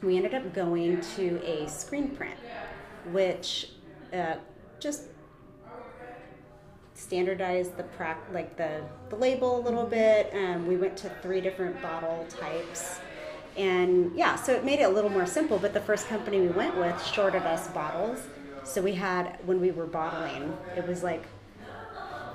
we 0.02 0.18
ended 0.18 0.34
up 0.34 0.52
going 0.54 1.02
to 1.18 1.40
a 1.46 1.70
screen 1.70 2.10
print, 2.10 2.40
which 3.12 3.74
uh, 4.12 4.36
just 4.80 5.04
standardized 6.96 7.78
the 7.78 7.86
like 8.32 8.56
the, 8.58 8.82
the 9.10 9.16
label 9.16 9.60
a 9.60 9.62
little 9.62 9.86
bit. 9.86 10.32
Um, 10.34 10.66
we 10.66 10.78
went 10.78 10.96
to 10.98 11.10
three 11.22 11.42
different 11.42 11.80
bottle 11.82 12.26
types. 12.30 13.00
And 13.58 14.16
yeah, 14.16 14.36
so 14.36 14.54
it 14.54 14.64
made 14.64 14.80
it 14.80 14.84
a 14.84 14.90
little 14.90 15.10
more 15.10 15.26
simple. 15.26 15.60
But 15.60 15.74
the 15.74 15.82
first 15.82 16.08
company 16.08 16.40
we 16.40 16.48
went 16.48 16.78
with 16.78 17.04
shorted 17.04 17.44
us 17.44 17.68
bottles. 17.70 18.20
So 18.64 18.82
we 18.82 18.94
had, 18.94 19.40
when 19.46 19.60
we 19.60 19.72
were 19.72 19.88
bottling, 19.88 20.56
it 20.78 20.88
was 20.88 21.04
like 21.04 21.26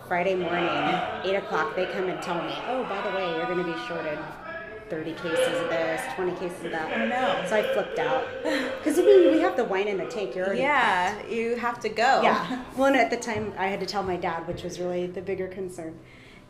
Friday 0.09 0.35
morning, 0.37 0.69
8 1.25 1.35
o'clock, 1.37 1.75
they 1.75 1.87
come 1.87 2.09
and 2.09 2.23
tell 2.23 2.41
me, 2.43 2.55
oh, 2.69 2.85
by 2.85 3.01
the 3.11 3.17
way, 3.17 3.37
you're 3.37 3.47
going 3.47 3.59
to 3.59 3.65
be 3.65 3.77
shorted 3.89 4.19
30 4.89 5.13
cases 5.15 5.61
of 5.61 5.69
this, 5.69 6.01
20 6.15 6.33
cases 6.37 6.65
of 6.67 6.71
that. 6.71 6.93
Oh, 7.01 7.07
no. 7.07 7.45
So 7.49 7.57
I 7.57 7.63
flipped 7.75 7.99
out. 7.99 8.25
Because 8.79 8.99
I 9.01 9.03
mean, 9.03 9.33
we 9.33 9.41
have 9.41 9.57
the 9.57 9.65
wine 9.65 9.89
in 9.89 9.97
the 9.99 10.07
tank. 10.07 10.37
You're 10.37 10.47
already 10.47 10.61
Yeah, 10.61 11.27
you 11.27 11.57
have 11.57 11.81
to 11.81 11.89
go. 11.89 12.23
yeah. 12.23 12.63
Well, 12.77 12.87
and 12.87 12.97
at 12.97 13.11
the 13.11 13.17
time, 13.17 13.53
I 13.59 13.67
had 13.67 13.81
to 13.81 13.87
tell 13.87 14.05
my 14.05 14.17
dad, 14.17 14.47
which 14.47 14.63
was 14.63 14.79
really 14.79 15.07
the 15.09 15.23
bigger 15.23 15.49
concern. 15.49 15.99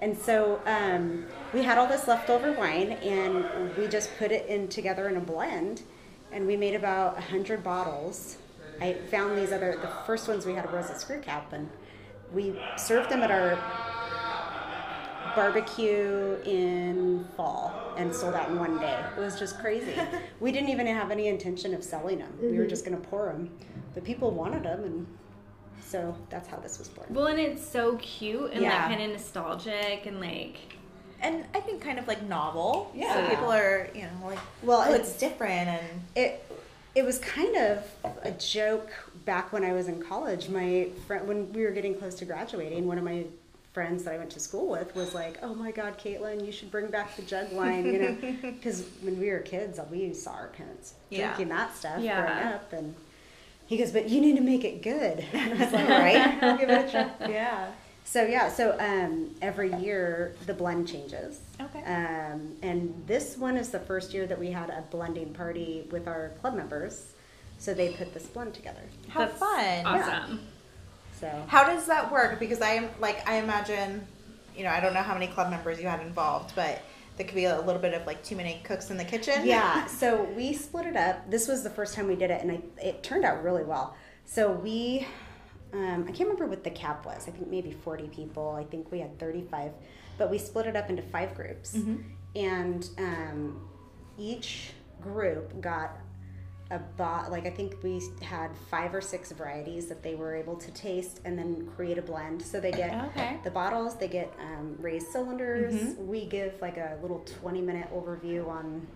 And 0.03 0.17
so 0.19 0.61
um, 0.67 1.25
we 1.55 1.63
had 1.63 1.79
all 1.79 1.87
this 1.87 2.07
leftover 2.07 2.53
wine, 2.53 2.93
and 2.93 3.75
we 3.79 3.89
just 3.89 4.11
put 4.19 4.31
it 4.33 4.47
in 4.47 4.69
together 4.69 5.09
in 5.09 5.17
a 5.17 5.21
blend, 5.21 5.81
and 6.31 6.47
we 6.47 6.59
made 6.59 6.75
about 6.75 7.19
hundred 7.19 7.65
bottles. 7.65 8.37
I 8.83 8.93
found 9.11 9.39
these 9.39 9.53
other. 9.53 9.79
The 9.81 9.89
first 10.07 10.29
ones 10.29 10.45
we 10.45 10.53
had 10.53 10.71
was 10.71 10.91
a 10.91 10.99
screw 10.99 11.21
cap, 11.23 11.55
and 11.55 11.71
we 12.33 12.59
served 12.77 13.11
them 13.11 13.23
at 13.23 13.31
our 13.31 13.59
barbecue 15.35 16.39
in 16.47 17.27
fall 17.37 17.93
and 17.97 18.13
sold 18.13 18.35
out 18.35 18.49
in 18.49 18.59
one 18.59 18.79
day. 18.79 19.05
It 19.17 19.21
was 19.21 19.39
just 19.39 19.59
crazy. 19.59 19.93
we 20.41 20.51
didn't 20.51 20.71
even 20.71 20.87
have 20.87 21.11
any 21.11 21.29
intention 21.29 21.75
of 21.75 21.85
selling 21.85 22.19
them. 22.19 22.33
We 22.41 22.49
were 22.49 22.55
mm-hmm. 22.55 22.69
just 22.69 22.85
going 22.85 23.01
to 23.01 23.09
pour 23.09 23.27
them, 23.27 23.51
but 23.95 24.03
people 24.03 24.31
wanted 24.31 24.63
them, 24.63 24.83
and 24.85 25.07
So 25.87 26.17
that's 26.31 26.49
how 26.49 26.57
this 26.57 26.79
was 26.79 26.89
born. 26.89 27.09
Well, 27.11 27.27
and 27.27 27.39
it's 27.39 27.67
so 27.67 27.97
cute 27.97 28.53
and 28.53 28.63
Yeah. 28.63 28.87
like 28.89 28.97
kind 28.97 29.03
of 29.03 29.11
nostalgic 29.11 30.07
and 30.07 30.21
like 30.21 30.57
And 31.21 31.45
I 31.55 31.61
think 31.61 31.83
kind 31.83 31.99
of 31.99 32.09
like 32.09 32.23
novel. 32.23 32.91
Yeah. 32.95 33.15
So 33.15 33.31
people 33.31 33.53
are, 33.53 33.89
you 33.95 34.03
know, 34.03 34.27
like, 34.27 34.39
Well, 34.63 34.85
oh, 34.87 34.93
it's- 34.95 35.11
it's 35.11 35.19
different 35.19 35.69
and 35.69 36.01
it 36.15 36.45
it 36.97 37.05
was 37.05 37.19
kind 37.19 37.55
of 37.57 37.85
a 38.23 38.31
joke 38.33 38.89
back 39.27 39.53
when 39.53 39.63
I 39.63 39.73
was 39.75 39.87
in 39.87 40.03
college. 40.03 40.49
My 40.49 40.89
friend, 41.07 41.29
when 41.29 41.53
we 41.53 41.63
were 41.63 41.71
getting 41.71 41.95
close 41.95 42.15
to 42.17 42.25
graduating, 42.25 42.87
one 42.87 42.97
of 42.97 43.05
my 43.05 43.27
friends 43.75 44.05
that 44.05 44.15
I 44.15 44.19
went 44.19 44.31
to 44.31 44.41
school 44.41 44.69
with 44.69 44.97
was 44.97 45.13
like, 45.15 45.39
"Oh 45.43 45.55
my 45.55 45.71
God, 45.71 45.99
Caitlin, 45.99 46.45
you 46.45 46.51
should 46.51 46.71
bring 46.71 46.87
back 46.87 47.15
the 47.15 47.23
jug 47.23 47.53
wine," 47.53 47.85
you 47.85 47.99
know, 47.99 48.17
because 48.43 48.87
when 49.03 49.21
we 49.21 49.29
were 49.31 49.41
kids, 49.41 49.79
we 49.91 50.15
saw 50.15 50.33
our 50.33 50.49
parents 50.49 50.95
Yeah. 51.11 51.27
drinking 51.35 51.49
that 51.51 51.77
stuff 51.77 52.01
Yeah. 52.03 52.23
growing 52.25 52.55
up, 52.55 52.73
and 52.73 52.95
he 53.67 53.77
goes, 53.77 53.93
"But 53.93 54.09
you 54.09 54.23
need 54.23 54.37
to 54.37 54.43
make 54.43 54.65
it 54.65 54.83
good." 54.83 55.23
And 55.35 55.53
I 55.61 55.65
was 55.65 55.73
like, 55.75 55.85
"All 55.91 55.99
right, 56.09 56.43
I'll 56.43 56.57
give 56.57 56.71
it 56.71 56.89
a 56.89 56.91
try." 56.91 57.29
yeah. 57.31 57.73
So 58.07 58.25
yeah, 58.25 58.49
so 58.49 58.77
um, 58.79 59.35
every 59.43 59.75
year 59.75 60.35
the 60.47 60.55
blend 60.55 60.87
changes. 60.87 61.41
Okay. 61.61 61.81
Um, 61.81 62.57
and 62.63 63.03
this 63.07 63.37
one 63.37 63.57
is 63.57 63.71
the 63.71 63.81
first 63.81 64.15
year 64.15 64.27
that 64.29 64.39
we 64.39 64.53
had 64.53 64.71
a 64.71 64.85
blending 64.91 65.35
party 65.35 65.87
with 65.91 66.07
our 66.07 66.31
club 66.41 66.55
members. 66.55 67.13
So 67.59 67.75
they 67.75 67.95
put 67.95 68.15
this 68.15 68.27
blend 68.27 68.55
together. 68.55 68.81
How 69.09 69.21
that's 69.27 69.39
fun. 69.39 69.87
awesome. 69.87 70.41
So 71.21 71.45
How 71.49 71.67
does 71.67 71.87
that 71.87 72.13
work? 72.13 72.39
Because 72.39 72.61
I 72.61 72.71
am 72.75 72.89
like 73.01 73.29
I 73.29 73.37
imagine, 73.39 74.07
you 74.57 74.63
know, 74.63 74.71
I 74.71 74.79
don't 74.79 74.95
know 74.95 75.03
how 75.03 75.15
many 75.15 75.27
club 75.27 75.51
members 75.51 75.81
you 75.81 75.89
had 75.89 76.01
involved, 76.01 76.55
but 76.55 76.83
there 77.17 77.27
could 77.27 77.35
be 77.35 77.47
a 77.47 77.61
little 77.63 77.83
bit 77.83 77.93
of 77.93 78.07
like 78.07 78.23
too 78.23 78.37
many 78.37 78.61
cooks 78.63 78.91
in 78.91 78.97
the 78.97 79.05
kitchen. 79.05 79.45
yeah, 79.45 79.87
so 79.87 80.23
we 80.37 80.53
split 80.53 80.87
it 80.87 80.97
up. 80.97 81.29
This 81.31 81.49
was 81.49 81.63
the 81.65 81.71
first 81.71 81.95
time 81.95 82.07
we 82.07 82.15
did 82.15 82.31
it, 82.31 82.41
and 82.43 82.53
I, 82.53 82.61
it 82.81 83.03
turned 83.03 83.25
out 83.25 83.43
really 83.43 83.65
well. 83.65 83.97
So 84.27 84.53
we, 84.53 85.07
um, 85.73 86.03
I 86.09 86.13
can't 86.13 86.21
remember 86.29 86.47
what 86.47 86.65
the 86.65 86.71
cap 86.71 87.05
was. 87.07 87.27
I 87.29 87.31
think 87.31 87.49
maybe 87.49 87.73
forty 87.73 88.09
people. 88.09 88.55
I 88.59 88.65
think 88.65 88.91
we 88.93 89.01
had 89.01 89.19
thirty-five, 89.19 89.73
but 90.19 90.31
we 90.31 90.39
split 90.39 90.67
it 90.67 90.77
up 90.77 90.91
into 90.91 91.03
five 91.03 91.35
groups, 91.35 91.77
and 92.35 92.89
um, 92.99 93.69
each 94.19 94.71
group 95.01 95.61
got 95.61 95.97
a 96.71 96.79
bot. 96.79 97.31
Like 97.31 97.47
I 97.47 97.51
think 97.51 97.75
we 97.83 98.03
had 98.23 98.51
five 98.71 98.95
or 98.95 99.01
six 99.01 99.31
varieties 99.33 99.87
that 99.87 100.03
they 100.03 100.15
were 100.15 100.35
able 100.35 100.57
to 100.57 100.71
taste 100.73 101.21
and 101.25 101.39
then 101.39 101.69
create 101.77 101.99
a 101.99 102.03
blend. 102.03 102.43
So 102.43 102.59
they 102.59 102.73
get 102.73 103.05
Okay. 103.07 103.39
the 103.45 103.51
bottles, 103.51 103.97
they 103.97 104.09
get 104.09 104.33
um, 104.41 104.77
raised 104.81 105.09
cylinders. 105.09 105.95
We 105.99 106.27
give 106.27 106.61
like 106.61 106.77
a 106.77 106.99
little 107.03 107.21
twenty-minute 107.41 107.89
overview 107.93 108.49
on. 108.49 108.87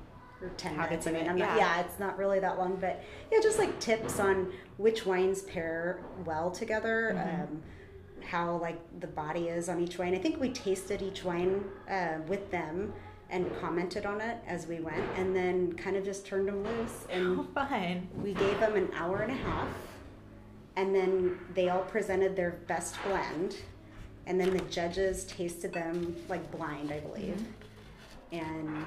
Or 0.43 0.49
10 0.57 0.75
How 0.75 0.85
minutes, 0.85 1.07
I 1.07 1.13
mean, 1.13 1.29
I'm 1.29 1.37
not, 1.37 1.57
yeah. 1.57 1.77
yeah, 1.77 1.81
it's 1.81 1.99
not 1.99 2.17
really 2.17 2.41
that 2.41 2.57
long, 2.59 2.77
but 2.81 3.03
yeah, 3.31 3.39
just 3.43 3.59
like 3.59 3.79
tips 3.79 4.19
on 4.19 4.51
which 4.79 5.05
wines 5.05 5.43
pair 5.43 6.01
well 6.25 6.51
together, 6.51 7.13
Mm-hmm. 7.15 7.43
um, 7.43 7.63
how 8.23 8.57
like 8.59 8.79
the 9.01 9.07
body 9.07 9.49
is 9.49 9.69
on 9.69 9.81
each 9.81 9.99
wine. 9.99 10.15
I 10.15 10.19
think 10.19 10.41
we 10.41 10.51
tasted 10.51 11.03
each 11.03 11.25
wine 11.25 11.65
uh, 11.91 12.19
with 12.29 12.51
them 12.51 12.93
and 13.29 13.51
commented 13.61 14.07
on 14.07 14.21
it 14.21 14.39
as 14.47 14.67
we 14.67 14.81
went, 14.81 15.05
and 15.17 15.35
then 15.35 15.73
kind 15.75 15.97
of 15.97 16.05
just 16.05 16.27
turned 16.27 16.49
them 16.49 16.63
loose. 16.65 17.07
And 17.11 17.47
fine. 17.55 18.09
we 18.23 18.33
gave 18.35 18.59
them 18.61 18.77
an 18.77 18.89
hour 18.95 19.23
and 19.23 19.33
a 19.33 19.35
half, 19.37 19.69
and 20.77 20.95
then 20.95 21.39
they 21.55 21.69
all 21.71 21.83
presented 21.83 22.35
their 22.37 22.53
best 22.67 22.97
blend, 23.05 23.57
and 24.27 24.41
then 24.41 24.51
the 24.57 24.63
judges 24.65 25.25
tasted 25.25 25.73
them 25.73 26.15
like 26.29 26.51
blind, 26.51 26.93
I 26.93 27.01
believe, 27.01 27.43
and 28.33 28.77
yeah, 28.77 28.85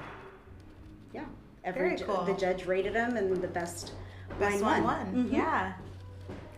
every 1.64 1.82
Very 1.88 1.96
ju- 1.96 2.04
cool. 2.04 2.24
the 2.24 2.34
judge 2.34 2.66
rated 2.66 2.92
them, 2.94 3.16
and 3.16 3.34
the 3.36 3.48
best, 3.48 3.92
Best 4.38 4.62
wine 4.62 4.82
one 4.82 4.84
won. 4.84 5.12
won. 5.14 5.24
Mhm. 5.28 5.32
Yeah. 5.32 5.72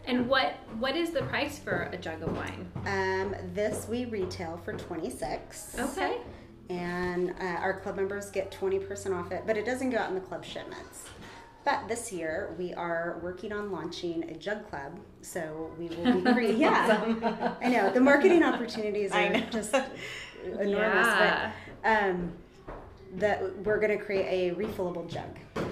And 0.07 0.29
what 0.29 0.55
what 0.79 0.95
is 0.97 1.11
the 1.11 1.23
price 1.23 1.59
for 1.59 1.89
a 1.93 1.97
jug 1.97 2.23
of 2.23 2.37
wine? 2.37 2.71
Um, 2.87 3.35
this 3.55 3.87
we 3.89 4.05
retail 4.05 4.61
for 4.65 4.73
twenty 4.75 5.11
six. 5.11 5.77
Okay. 5.79 6.19
and 6.69 7.31
uh, 7.41 7.45
our 7.45 7.79
club 7.79 7.95
members 7.95 8.29
get 8.29 8.51
20% 8.51 9.15
off 9.17 9.31
it, 9.31 9.45
but 9.47 9.57
it 9.57 9.65
doesn't 9.65 9.91
go 9.91 9.99
out 9.99 10.09
in 10.09 10.17
the 10.17 10.21
club 10.21 10.45
shipments. 10.45 11.05
But 11.65 11.87
this 11.87 12.13
year 12.13 12.57
we 12.59 12.75
are 12.75 13.21
working 13.23 13.53
on 13.53 13.71
launching 13.71 14.29
a 14.31 14.35
jug 14.35 14.69
club, 14.69 14.99
so 15.23 15.71
we 15.79 15.87
will 15.89 16.15
be 16.21 16.23
creating. 16.33 16.61
yeah, 16.63 17.55
I 17.63 17.69
know 17.69 17.91
the 17.93 18.01
marketing 18.01 18.43
opportunities 18.43 19.13
I 19.15 19.27
are 19.27 19.33
know. 19.35 19.41
just 19.53 19.75
enormous. 20.45 21.07
Yeah. 21.07 21.53
But 21.85 21.89
um, 21.89 22.33
that 23.15 23.57
we're 23.65 23.79
going 23.81 23.97
to 23.97 24.05
create 24.05 24.53
a 24.53 24.55
refillable 24.57 25.09
jug. 25.11 25.25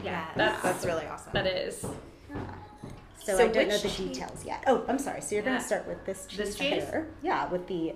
Yeah, 0.04 0.26
That's 0.36 0.62
that's 0.62 0.62
that's 0.62 0.86
really 0.86 1.06
awesome. 1.06 1.32
that 1.34 1.46
is. 1.46 1.80
So, 1.80 3.36
So 3.38 3.44
I 3.44 3.48
don't 3.48 3.68
know 3.68 3.74
which 3.74 3.82
the 3.82 3.88
cheese- 3.88 4.08
details 4.08 4.44
yet. 4.44 4.62
Oh, 4.66 4.84
I'm 4.88 4.98
sorry. 4.98 5.20
So 5.22 5.34
you're 5.34 5.44
going 5.44 5.58
to 5.58 5.64
start 5.64 5.86
with 5.86 6.04
this 6.04 6.26
cheese, 6.26 6.38
This 6.38 6.54
cheese? 6.56 6.84
here. 6.84 7.08
Yeah, 7.22 7.48
with 7.50 7.66
the 7.66 7.94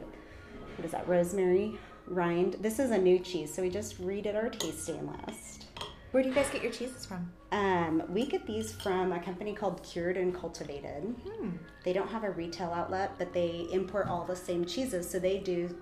what 0.77 0.85
is 0.85 0.93
that? 0.93 1.07
Rosemary 1.09 1.79
rind. 2.07 2.55
This 2.61 2.79
is 2.79 2.91
a 2.91 2.99
new 2.99 3.19
cheese, 3.19 3.53
so 3.53 3.61
we 3.63 3.69
just 3.69 4.01
redid 4.03 4.35
our 4.35 4.49
tasting 4.49 5.13
list. 5.27 5.67
Where 6.13 6.23
do 6.23 6.29
you 6.31 6.35
guys 6.35 6.49
get 6.51 6.63
your 6.63 6.73
cheeses 6.73 7.05
from? 7.05 7.31
Um, 7.53 8.03
we 8.09 8.25
get 8.27 8.47
these 8.47 8.73
from 8.73 9.13
a 9.13 9.21
company 9.21 9.53
called 9.53 9.83
Cured 9.83 10.17
and 10.17 10.35
Cultivated. 10.35 11.15
Hmm. 11.29 11.51
They 11.85 11.93
don't 11.93 12.09
have 12.09 12.25
a 12.25 12.31
retail 12.31 12.71
outlet, 12.71 13.13
but 13.19 13.35
they 13.35 13.67
import 13.73 14.07
all 14.09 14.25
the 14.25 14.37
same 14.37 14.65
cheeses. 14.65 15.09
So 15.11 15.19
they 15.19 15.39
do 15.39 15.77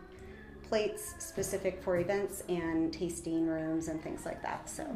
plates 0.68 1.14
specific 1.18 1.82
for 1.82 1.98
events 1.98 2.42
and 2.48 2.92
tasting 2.92 3.46
rooms 3.46 3.88
and 3.88 4.02
things 4.02 4.24
like 4.26 4.42
that. 4.42 4.68
So 4.68 4.86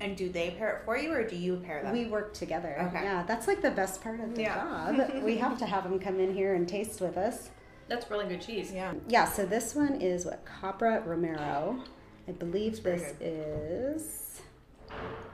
And 0.00 0.16
do 0.16 0.28
they 0.30 0.50
pair 0.52 0.76
it 0.78 0.84
for 0.84 0.96
you, 0.96 1.12
or 1.12 1.22
do 1.22 1.36
you 1.36 1.56
pair 1.58 1.82
them? 1.82 1.92
we 1.92 2.06
work 2.06 2.32
together. 2.34 2.76
Okay. 2.88 3.02
Yeah, 3.04 3.22
that's 3.26 3.46
like 3.46 3.60
the 3.62 3.70
best 3.70 4.00
part 4.02 4.20
of 4.20 4.34
the 4.34 4.42
Yeah. 4.42 4.94
job. 4.96 5.22
we 5.24 5.36
have 5.38 5.58
to 5.58 5.66
have 5.66 5.84
them 5.84 5.98
come 5.98 6.20
in 6.20 6.32
here 6.34 6.54
and 6.54 6.66
taste 6.68 7.00
with 7.00 7.16
us. 7.18 7.50
That's 7.88 8.10
really 8.10 8.26
good 8.26 8.40
cheese. 8.40 8.72
yeah. 8.72 8.94
Yeah, 9.08 9.26
so 9.26 9.46
this 9.46 9.74
one 9.74 10.00
is 10.00 10.24
what 10.24 10.44
Capra 10.44 11.02
Romero. 11.04 11.82
I 12.28 12.32
believe 12.32 12.78
very 12.80 12.98
this 12.98 13.14
is 13.20 14.42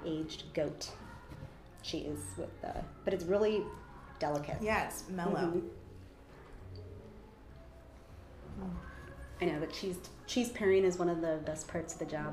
aged 0.05 0.53
goat 0.53 0.91
cheese 1.83 2.19
with 2.37 2.61
the, 2.61 2.75
but 3.05 3.15
it's 3.15 3.25
really 3.25 3.63
delicate. 4.19 4.57
Yeah, 4.61 4.85
it's 4.87 5.09
mellow. 5.09 5.63
Mhm. 8.61 8.71
I 9.43 9.45
know, 9.45 9.59
but 9.59 9.73
cheese 9.73 9.97
cheese 10.29 10.51
pairing 10.51 10.85
is 10.85 10.99
one 10.99 11.09
of 11.09 11.21
the 11.21 11.41
best 11.45 11.67
parts 11.67 11.95
of 11.95 11.99
the 11.99 12.05
job. 12.05 12.33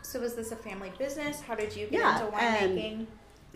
So 0.00 0.18
was 0.18 0.34
this 0.34 0.50
a 0.50 0.56
family 0.56 0.90
business? 0.98 1.42
How 1.42 1.54
did 1.54 1.76
you 1.76 1.86
get 1.88 2.00
Yeah, 2.00 2.14
into 2.14 2.34
um, 2.34 2.40
winemaking? 2.40 3.06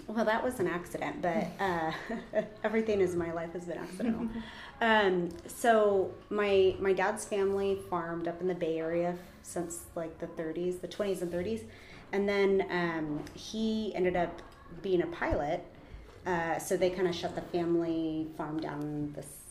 Well, 0.07 0.25
that 0.27 0.45
was 0.45 0.61
an 0.61 0.67
accident, 0.67 1.23
but 1.23 1.47
uh, 1.61 1.93
everything 2.65 3.01
in 3.01 3.17
my 3.17 3.33
life 3.33 3.55
has 3.55 3.65
been 3.65 3.79
accidental. 3.79 4.29
um, 4.83 5.31
so 5.47 6.13
my 6.29 6.77
my 6.79 6.93
dad's 6.93 7.25
family 7.25 7.79
farmed 7.89 8.29
up 8.29 8.43
in 8.43 8.47
the 8.47 8.55
Bay 8.55 8.79
Area 8.79 9.17
since 9.43 9.87
like 9.95 10.19
the 10.19 10.27
30s, 10.27 10.83
the 10.83 10.89
20s 10.89 11.23
and 11.23 11.33
30s, 11.33 11.63
and 12.13 12.29
then 12.29 12.67
um, 12.71 13.25
he 13.33 13.95
ended 13.95 14.17
up 14.17 14.43
being 14.83 15.01
a 15.01 15.07
pilot. 15.07 15.65
Uh, 16.27 16.59
so 16.59 16.77
they 16.77 16.91
kind 16.91 17.09
of 17.09 17.15
shut 17.15 17.35
the 17.35 17.41
family 17.41 18.29
farm 18.37 18.61
down 18.61 19.13
this 19.17 19.42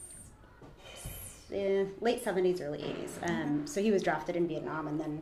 eh, 1.53 1.85
late 1.99 2.23
70s, 2.23 2.61
early 2.61 2.79
80s. 2.79 3.29
Um, 3.29 3.67
so 3.67 3.81
he 3.81 3.91
was 3.91 4.03
drafted 4.03 4.35
in 4.35 4.47
Vietnam 4.47 4.87
and 4.87 4.99
then 4.99 5.21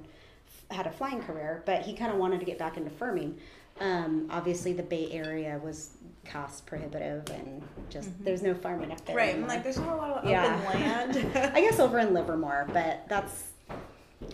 f- 0.70 0.78
had 0.78 0.88
a 0.88 0.92
flying 0.92 1.22
career, 1.22 1.64
but 1.66 1.82
he 1.84 1.94
kind 1.94 2.12
of 2.12 2.18
wanted 2.18 2.40
to 2.40 2.46
get 2.46 2.58
back 2.58 2.78
into 2.78 2.90
farming. 2.90 3.38
Um, 3.80 4.28
obviously, 4.30 4.74
the 4.74 4.84
Bay 4.84 5.10
Area 5.12 5.60
was 5.64 5.92
cost 6.26 6.66
prohibitive 6.66 7.24
and 7.30 7.62
just 7.90 8.10
there's 8.24 8.42
no 8.42 8.54
farming 8.54 8.92
up 8.92 9.04
there. 9.06 9.16
Right. 9.16 9.34
I'm 9.36 9.48
like, 9.48 9.64
there's 9.64 9.78
not 9.78 9.94
a 9.94 9.96
lot 9.96 10.24
of 10.24 10.30
Yeah. 10.30 10.62
open 10.70 10.82
land. 10.82 11.16
I 11.56 11.62
guess 11.62 11.80
over 11.80 11.98
in 12.00 12.14
Livermore, 12.14 12.68
but 12.74 13.06
that's. 13.08 13.46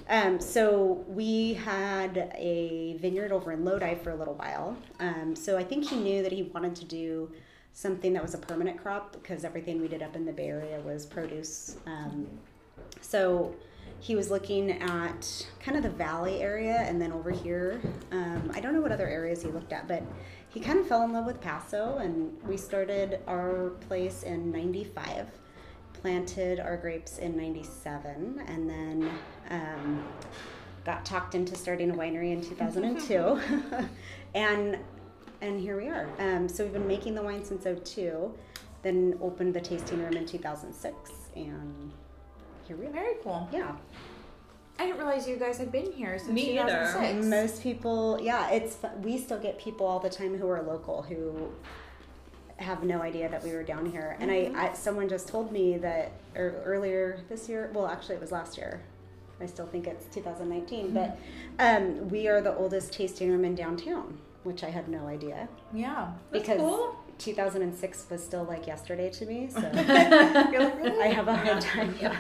Um, 0.10 0.40
so 0.40 1.06
we 1.08 1.54
had 1.54 2.32
a 2.36 2.98
vineyard 3.00 3.32
over 3.32 3.52
in 3.52 3.64
Lodi 3.64 3.94
for 3.96 4.10
a 4.10 4.16
little 4.16 4.34
while. 4.34 4.76
Um, 5.00 5.36
so 5.36 5.58
I 5.60 5.64
think 5.64 5.88
he 5.88 5.96
knew 5.98 6.24
that 6.24 6.32
he 6.32 6.42
wanted 6.42 6.76
to 6.78 6.86
do 6.86 7.32
something 7.76 8.14
that 8.14 8.24
was 8.24 8.34
a 8.34 8.38
permanent 8.38 8.82
crop 8.82 9.12
because 9.12 9.44
everything 9.44 9.82
we 9.82 9.88
did 9.88 10.02
up 10.02 10.16
in 10.16 10.26
the 10.26 10.32
Bay 10.32 10.48
Area 10.48 10.80
was 10.80 11.06
produce. 11.06 11.76
Um, 11.86 12.26
so 13.02 13.54
he 14.00 14.16
was 14.16 14.32
looking 14.32 14.72
at 14.72 15.48
kind 15.60 15.78
of 15.78 15.84
the 15.84 15.90
valley 15.90 16.42
area 16.42 16.78
and 16.78 17.02
then 17.02 17.12
over 17.12 17.32
here. 17.32 17.82
Um, 18.12 18.50
I 18.54 18.62
don't 18.62 18.74
know 18.74 18.82
what 18.82 18.94
other 18.94 19.08
areas 19.08 19.44
he 19.44 19.50
looked 19.50 19.74
at, 19.74 19.90
but 19.90 20.04
he 20.50 20.62
kind 20.62 20.80
of 20.80 20.88
fell 20.88 21.04
in 21.04 21.12
love 21.12 21.26
with 21.26 21.42
Paso 21.42 21.98
and 21.98 22.34
we 22.48 22.56
started 22.56 23.20
our 23.28 23.72
place 23.88 24.24
in 24.24 24.52
95 24.52 25.28
planted 25.94 26.60
our 26.60 26.78
grapes 26.78 27.18
in 27.18 27.36
97 27.36 28.42
and 28.48 28.70
then 28.70 29.10
um, 29.50 30.06
got 30.86 31.04
talked 31.04 31.36
into 31.36 31.56
starting 31.56 31.90
a 31.90 31.94
winery 31.94 32.32
in 32.32 32.42
2002 32.42 33.40
and 34.36 34.78
and 35.42 35.60
here 35.60 35.78
we 35.78 35.88
are 35.88 36.08
um, 36.20 36.48
so 36.48 36.64
we've 36.64 36.74
been 36.74 36.88
making 36.88 37.16
the 37.16 37.22
wine 37.22 37.44
since 37.44 37.64
02 37.64 38.34
then 38.82 39.18
opened 39.22 39.54
the 39.54 39.62
tasting 39.62 40.02
room 40.02 40.14
in 40.14 40.26
2006 40.26 41.12
and 41.36 41.92
here 42.68 42.78
we 42.78 42.86
are 42.86 42.92
Very 42.92 43.16
cool. 43.24 43.48
yeah 43.52 43.76
I 44.78 44.86
didn't 44.88 44.98
realize 44.98 45.28
you 45.28 45.38
guys 45.38 45.58
had 45.58 45.72
been 45.72 45.92
here 45.94 46.20
since 46.20 46.32
Me 46.32 46.60
either. 46.60 46.70
2006. 46.70 47.26
most 47.28 47.64
people 47.64 48.20
yeah 48.22 48.50
it's 48.52 48.78
we 49.02 49.18
still 49.18 49.40
get 49.40 49.58
people 49.60 49.86
all 49.86 50.00
the 50.00 50.10
time 50.10 50.38
who 50.38 50.48
are 50.50 50.62
local 50.62 51.02
who 51.04 51.50
have 52.58 52.84
no 52.84 53.02
idea 53.02 53.28
that 53.30 53.44
we 53.44 53.52
were 53.52 53.64
down 53.64 53.86
here. 53.86 54.16
And 54.20 54.32
I, 54.32 54.50
I 54.56 54.74
someone 54.74 55.10
just 55.10 55.28
told 55.28 55.52
me 55.52 55.78
that 55.80 56.14
er, 56.38 56.62
earlier 56.64 57.20
this 57.28 57.50
year. 57.50 57.70
Well, 57.74 57.86
actually, 57.88 58.16
it 58.16 58.22
was 58.22 58.32
last 58.32 58.58
year. 58.58 58.82
I 59.42 59.46
still 59.46 59.68
think 59.68 59.88
it's 59.88 60.06
2019, 60.16 60.94
but 60.94 61.20
um, 61.60 62.08
we 62.08 62.30
are 62.30 62.40
the 62.40 62.56
oldest 62.56 62.94
tasting 62.94 63.30
room 63.30 63.44
in 63.44 63.56
downtown, 63.56 64.18
which 64.46 64.64
I 64.64 64.70
had 64.70 64.88
no 64.88 65.08
idea 65.08 65.50
Yeah. 65.74 66.12
because 66.32 66.60
cool. 66.60 66.96
2006 67.18 68.06
was 68.10 68.24
still 68.24 68.44
like 68.44 68.68
yesterday 68.68 69.10
to 69.10 69.26
me. 69.26 69.50
So. 69.50 69.60
You're 70.52 70.64
like, 70.64 70.78
really? 70.84 71.02
I 71.02 71.08
have 71.08 71.28
a 71.28 71.36
hard 71.36 71.62
time. 71.62 71.96
Yeah, 72.00 72.16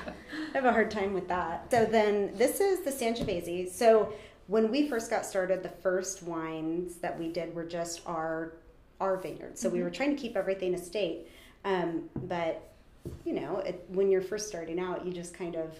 I 0.53 0.57
have 0.57 0.65
a 0.65 0.71
hard 0.71 0.89
time 0.91 1.13
with 1.13 1.27
that. 1.27 1.67
So 1.71 1.85
then, 1.85 2.31
this 2.35 2.59
is 2.59 2.81
the 2.81 2.91
Sangiovese. 2.91 3.69
So 3.71 4.13
when 4.47 4.71
we 4.71 4.89
first 4.89 5.09
got 5.09 5.25
started, 5.25 5.63
the 5.63 5.69
first 5.69 6.23
wines 6.23 6.95
that 6.97 7.17
we 7.17 7.29
did 7.31 7.53
were 7.53 7.65
just 7.65 8.01
our 8.05 8.53
our 9.01 9.17
vineyard. 9.17 9.57
So 9.57 9.67
we 9.69 9.83
were 9.83 9.89
trying 9.89 10.15
to 10.15 10.21
keep 10.21 10.37
everything 10.37 10.73
estate, 10.73 11.27
um, 11.65 12.09
but 12.15 12.71
you 13.25 13.33
know, 13.33 13.57
it, 13.57 13.83
when 13.89 14.09
you're 14.09 14.21
first 14.21 14.47
starting 14.47 14.79
out, 14.79 15.05
you 15.05 15.11
just 15.11 15.33
kind 15.33 15.55
of 15.55 15.77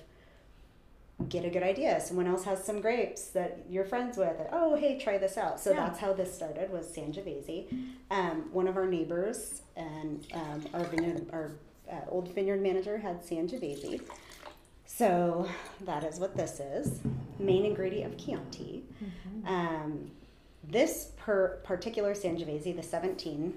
get 1.30 1.46
a 1.46 1.50
good 1.50 1.64
idea. 1.64 2.00
Someone 2.02 2.28
else 2.28 2.44
has 2.44 2.64
some 2.64 2.82
grapes 2.82 3.28
that 3.30 3.60
you're 3.70 3.86
friends 3.86 4.18
with. 4.18 4.36
Oh, 4.52 4.76
hey, 4.76 5.00
try 5.00 5.18
this 5.18 5.38
out. 5.38 5.60
So 5.60 5.72
Yeah. 5.72 5.86
that's 5.88 6.00
how 6.00 6.14
this 6.14 6.34
started. 6.34 6.70
Was 6.72 6.88
Sangiovese. 6.88 7.68
Um, 8.12 8.50
one 8.52 8.68
of 8.68 8.76
our 8.78 8.86
neighbors 8.86 9.62
and 9.76 10.26
um, 10.34 10.66
our 10.74 10.84
vineyard, 10.86 11.28
our 11.32 11.52
uh, 11.92 12.02
old 12.10 12.34
vineyard 12.36 12.62
manager 12.62 12.98
had 12.98 13.22
Sangiovese. 13.24 14.02
So 14.86 15.48
that 15.82 16.04
is 16.04 16.20
what 16.20 16.36
this 16.36 16.60
is. 16.60 17.00
Main 17.40 17.66
ingredient 17.66 18.14
of 18.14 18.20
Chianti. 18.20 18.84
Um, 19.46 20.12
this 20.68 21.12
per 21.18 21.60
particular 21.64 22.14
Sangiovese, 22.14 22.76
the 22.76 22.84
17, 22.84 23.54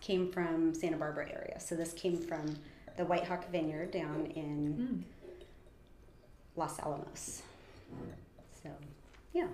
came 0.00 0.30
from 0.30 0.74
Santa 0.74 0.96
Barbara 0.96 1.28
area. 1.30 1.58
So 1.60 1.74
this 1.74 1.92
came 1.92 2.16
from 2.18 2.56
the 2.96 3.04
White 3.04 3.24
Hawk 3.24 3.50
Vineyard 3.50 3.90
down 3.90 4.26
in 4.34 5.04
Los 6.56 6.78
Alamos. 6.80 7.42
So, 8.62 8.70
yeah. 9.32 9.46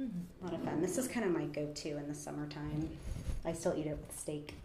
Mm-hmm. 0.00 0.18
A 0.40 0.44
lot 0.44 0.54
of 0.54 0.62
fun. 0.64 0.80
This 0.80 0.96
is 0.98 1.06
kind 1.08 1.26
of 1.26 1.32
my 1.32 1.44
go-to 1.44 1.96
in 1.98 2.08
the 2.08 2.14
summertime. 2.14 2.88
I 3.44 3.52
still 3.52 3.74
eat 3.76 3.86
it 3.86 3.98
with 3.98 4.18
steak. 4.18 4.54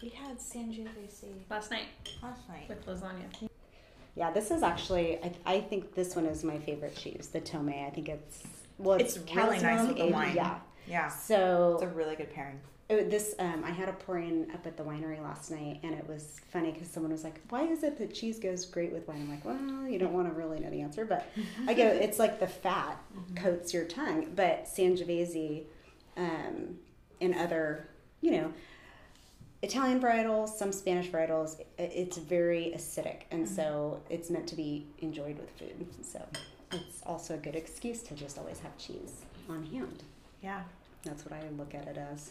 We 0.00 0.10
had 0.10 0.38
Sangiovese 0.38 1.24
Last 1.50 1.72
night 1.72 1.86
last 2.22 2.48
night. 2.48 2.68
with 2.68 2.86
lasagna. 2.86 3.48
Yeah, 4.14 4.30
this 4.30 4.52
is 4.52 4.62
actually. 4.62 5.18
I, 5.24 5.32
I 5.44 5.60
think 5.60 5.92
this 5.96 6.14
one 6.14 6.24
is 6.26 6.44
my 6.44 6.56
favorite 6.60 6.94
cheese, 6.94 7.30
the 7.32 7.40
Tomme. 7.40 7.84
I 7.84 7.90
think 7.90 8.08
it's 8.08 8.44
well, 8.78 8.96
it's, 8.96 9.16
It's 9.16 9.34
really 9.34 9.58
nice 9.58 9.88
with 9.88 9.96
the 9.96 10.04
aged- 10.04 10.14
wine. 10.14 10.36
Yeah. 10.36 10.58
Yeah. 10.86 11.08
So 11.08 11.72
It's 11.74 11.82
a 11.82 11.88
really 11.96 12.14
good 12.14 12.32
pairing. 12.32 12.60
It- 12.88 13.10
this 13.10 13.34
um, 13.38 13.62
I 13.64 13.70
had 13.70 13.88
a 13.88 13.92
pouring 13.92 14.50
up 14.52 14.66
at 14.66 14.76
the 14.76 14.82
winery 14.82 15.22
last 15.22 15.50
night, 15.50 15.80
and 15.82 15.94
it 15.94 16.08
was 16.08 16.40
funny 16.50 16.72
because 16.72 16.88
someone 16.88 17.12
was 17.12 17.24
like, 17.24 17.40
"Why 17.50 17.64
is 17.64 17.82
it 17.82 17.98
that 17.98 18.14
cheese 18.14 18.38
goes 18.38 18.64
great 18.64 18.92
with 18.92 19.06
wine?" 19.08 19.22
I'm 19.22 19.30
like, 19.30 19.44
"Well, 19.44 19.88
you 19.88 19.98
don't 19.98 20.12
want 20.12 20.28
to 20.28 20.34
really 20.34 20.58
know 20.60 20.70
the 20.70 20.80
answer, 20.80 21.04
but 21.04 21.26
I 21.66 21.74
go, 21.74 21.84
it's 21.86 22.18
like 22.18 22.40
the 22.40 22.46
fat 22.48 22.98
coats 23.36 23.74
your 23.74 23.84
tongue, 23.84 24.32
but 24.34 24.64
Sangiovese 24.64 25.64
um, 26.16 26.78
and 27.20 27.34
other, 27.34 27.88
you 28.20 28.30
know." 28.32 28.52
Italian 29.60 30.00
varietals, 30.00 30.50
some 30.50 30.70
Spanish 30.70 31.08
varietals, 31.08 31.60
it's 31.78 32.16
very 32.16 32.72
acidic, 32.76 33.22
and 33.32 33.48
so 33.48 34.00
it's 34.08 34.30
meant 34.30 34.46
to 34.46 34.54
be 34.54 34.86
enjoyed 35.00 35.36
with 35.36 35.50
food. 35.58 35.84
So 36.00 36.24
it's 36.70 37.02
also 37.04 37.34
a 37.34 37.38
good 37.38 37.56
excuse 37.56 38.00
to 38.04 38.14
just 38.14 38.38
always 38.38 38.60
have 38.60 38.78
cheese 38.78 39.22
on 39.48 39.66
hand. 39.66 40.04
Yeah. 40.42 40.62
That's 41.02 41.24
what 41.24 41.32
I 41.32 41.42
look 41.56 41.74
at 41.74 41.88
it 41.88 41.96
as. 41.98 42.30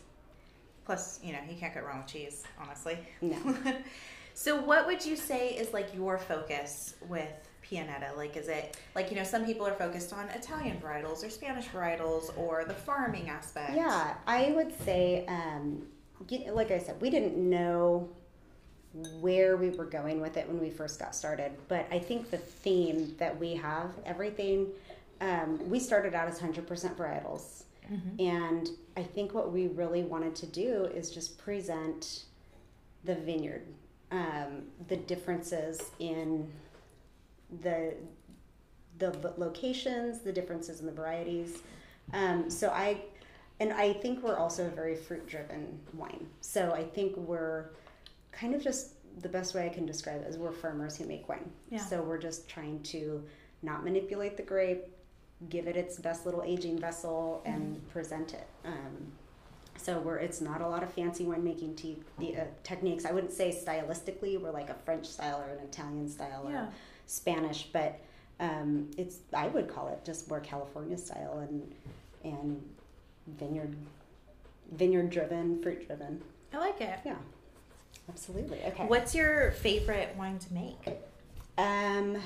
Plus, 0.88 1.20
you 1.22 1.34
know, 1.34 1.39
you 1.50 1.58
can't 1.58 1.74
go 1.74 1.82
wrong 1.82 1.98
with 1.98 2.08
cheese, 2.08 2.44
honestly. 2.58 2.98
No. 3.22 3.36
so, 4.34 4.62
what 4.62 4.88
would 4.88 5.06
you 5.06 5.17
say 5.17 5.50
is 5.50 5.73
like 5.73 5.93
your 5.93 6.17
focus 6.17 6.95
with 7.10 7.28
Pianetta? 7.62 8.15
Like, 8.15 8.38
is 8.38 8.47
it 8.47 8.78
like, 8.95 9.12
you 9.12 9.17
know, 9.17 9.26
some 9.26 9.45
people 9.45 9.67
are 9.67 9.73
focused 9.73 10.13
on 10.13 10.30
Italian 10.30 10.80
varietals 10.80 11.26
or 11.26 11.30
Spanish 11.30 11.65
varietals 11.65 12.36
or 12.38 12.63
the 12.63 12.73
farming 12.73 13.30
aspect? 13.30 13.76
Yeah, 13.76 14.13
I 14.26 14.54
would 14.56 14.73
say, 14.84 15.26
um, 15.28 15.86
like 16.54 16.71
I 16.71 16.80
said, 16.80 17.02
we 17.02 17.10
didn't 17.10 17.38
know 17.38 18.08
where 19.19 19.58
we 19.58 19.71
were 19.71 19.84
going 19.84 20.21
with 20.21 20.38
it 20.38 20.47
when 20.47 20.62
we 20.62 20.69
first 20.69 21.02
got 21.02 21.13
started, 21.13 21.52
but 21.67 21.86
I 21.91 22.00
think 22.00 22.32
the 22.32 22.38
theme 22.38 23.13
that 23.17 23.38
we 23.38 23.56
have, 23.56 23.91
everything, 24.06 24.67
um, 25.19 25.69
we 25.69 25.82
started 25.82 26.13
out 26.13 26.30
as 26.30 26.39
100% 26.39 26.65
varietals. 26.95 27.63
And 28.19 28.69
I 28.95 29.04
think 29.04 29.34
what 29.34 29.52
we 29.52 29.67
really 29.67 30.04
wanted 30.04 30.36
to 30.36 30.45
do 30.45 30.86
is 30.93 31.10
just 31.12 31.38
present 31.38 32.23
the 33.04 33.15
vineyard, 33.15 33.65
um, 34.12 34.63
the 34.88 34.97
differences 34.97 35.82
in 36.00 36.52
the 37.62 37.93
the 39.00 39.34
locations, 39.38 40.19
the 40.19 40.32
differences 40.32 40.80
in 40.80 40.86
the 40.86 40.91
varieties. 40.91 41.60
Um, 42.13 42.50
so 42.50 42.69
I, 42.69 43.02
and 43.60 43.73
I 43.73 43.93
think 43.93 44.23
we're 44.23 44.38
also 44.38 44.65
a 44.65 44.69
very 44.69 44.95
fruit 44.95 45.28
driven 45.28 45.80
wine. 45.93 46.26
So 46.41 46.71
I 46.71 46.84
think 46.84 47.15
we're 47.15 47.69
kind 48.32 48.56
of 48.56 48.63
just 48.63 48.93
the 49.21 49.30
best 49.30 49.54
way 49.56 49.65
I 49.65 49.69
can 49.69 49.86
describe 49.86 50.21
it 50.21 50.28
is 50.28 50.38
we're 50.38 50.52
farmers 50.52 50.97
who 50.97 51.06
make 51.06 51.28
wine. 51.28 51.50
Yeah. 51.69 51.80
So 51.80 52.02
we're 52.02 52.17
just 52.17 52.50
trying 52.50 52.82
to 52.84 53.23
not 53.62 53.84
manipulate 53.84 54.38
the 54.38 54.43
grape, 54.43 54.86
give 55.50 55.67
it 55.67 55.76
its 55.78 55.97
best 56.00 56.26
little 56.26 56.43
aging 56.43 56.80
vessel, 56.80 57.41
and 57.45 57.88
present 57.89 58.34
it. 58.34 58.47
Um, 58.65 59.12
so 59.78 60.00
we're 60.00 60.17
it's 60.17 60.41
not 60.41 60.62
a 60.62 60.67
lot 60.67 60.82
of 60.84 60.91
fancy 60.93 61.23
winemaking 61.26 61.76
te- 61.78 62.02
the, 62.17 62.36
uh, 62.38 62.43
techniques. 62.63 63.06
I 63.06 63.12
wouldn't 63.12 63.32
say 63.34 63.52
stylistically 63.52 64.39
we're 64.41 64.52
like 64.52 64.69
a 64.69 64.73
French 64.73 65.06
style 65.06 65.39
or 65.39 65.52
an 65.54 65.60
Italian 65.63 66.10
style 66.10 66.43
or 66.47 66.52
Yeah. 66.52 66.67
Spanish, 67.06 67.69
but 67.71 68.00
um, 68.39 68.89
it's 68.97 69.19
I 69.34 69.47
would 69.47 69.67
call 69.67 69.88
it 69.89 70.04
just 70.04 70.28
more 70.30 70.39
California 70.39 70.97
style 70.97 71.39
and 71.47 71.71
and 72.23 72.62
vineyard 73.28 73.76
vineyard 74.71 75.10
driven, 75.12 75.62
fruit 75.62 75.86
driven. 75.88 76.21
I 76.54 76.58
like 76.58 76.82
it. 76.82 77.00
Yeah, 77.06 77.15
absolutely. 78.10 78.60
Okay. 78.65 78.86
What's 78.88 79.13
your 79.13 79.52
favorite 79.52 80.15
wine 80.17 80.39
to 80.39 80.54
make? 80.54 80.97
Um, 81.58 82.17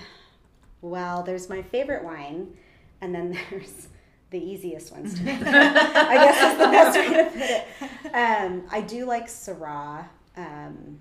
well, 0.82 1.22
there's 1.24 1.50
my 1.50 1.62
favorite 1.62 2.04
wine, 2.04 2.56
and 3.02 3.14
then 3.14 3.38
there's 3.50 3.88
the 4.30 4.40
easiest 4.40 4.92
ones 4.92 5.16
to 5.16 5.24
make. 5.26 5.42
I 5.42 6.14
guess 6.16 6.54
is 6.54 6.58
the 6.58 6.66
best 6.66 6.98
way 6.98 7.08
to 7.18 7.30
put 7.30 7.42
it. 7.42 7.68
Um, 8.14 8.64
I 8.70 8.82
do 8.82 9.06
like 9.06 9.28
Syrah. 9.28 10.06
Um, 10.36 11.00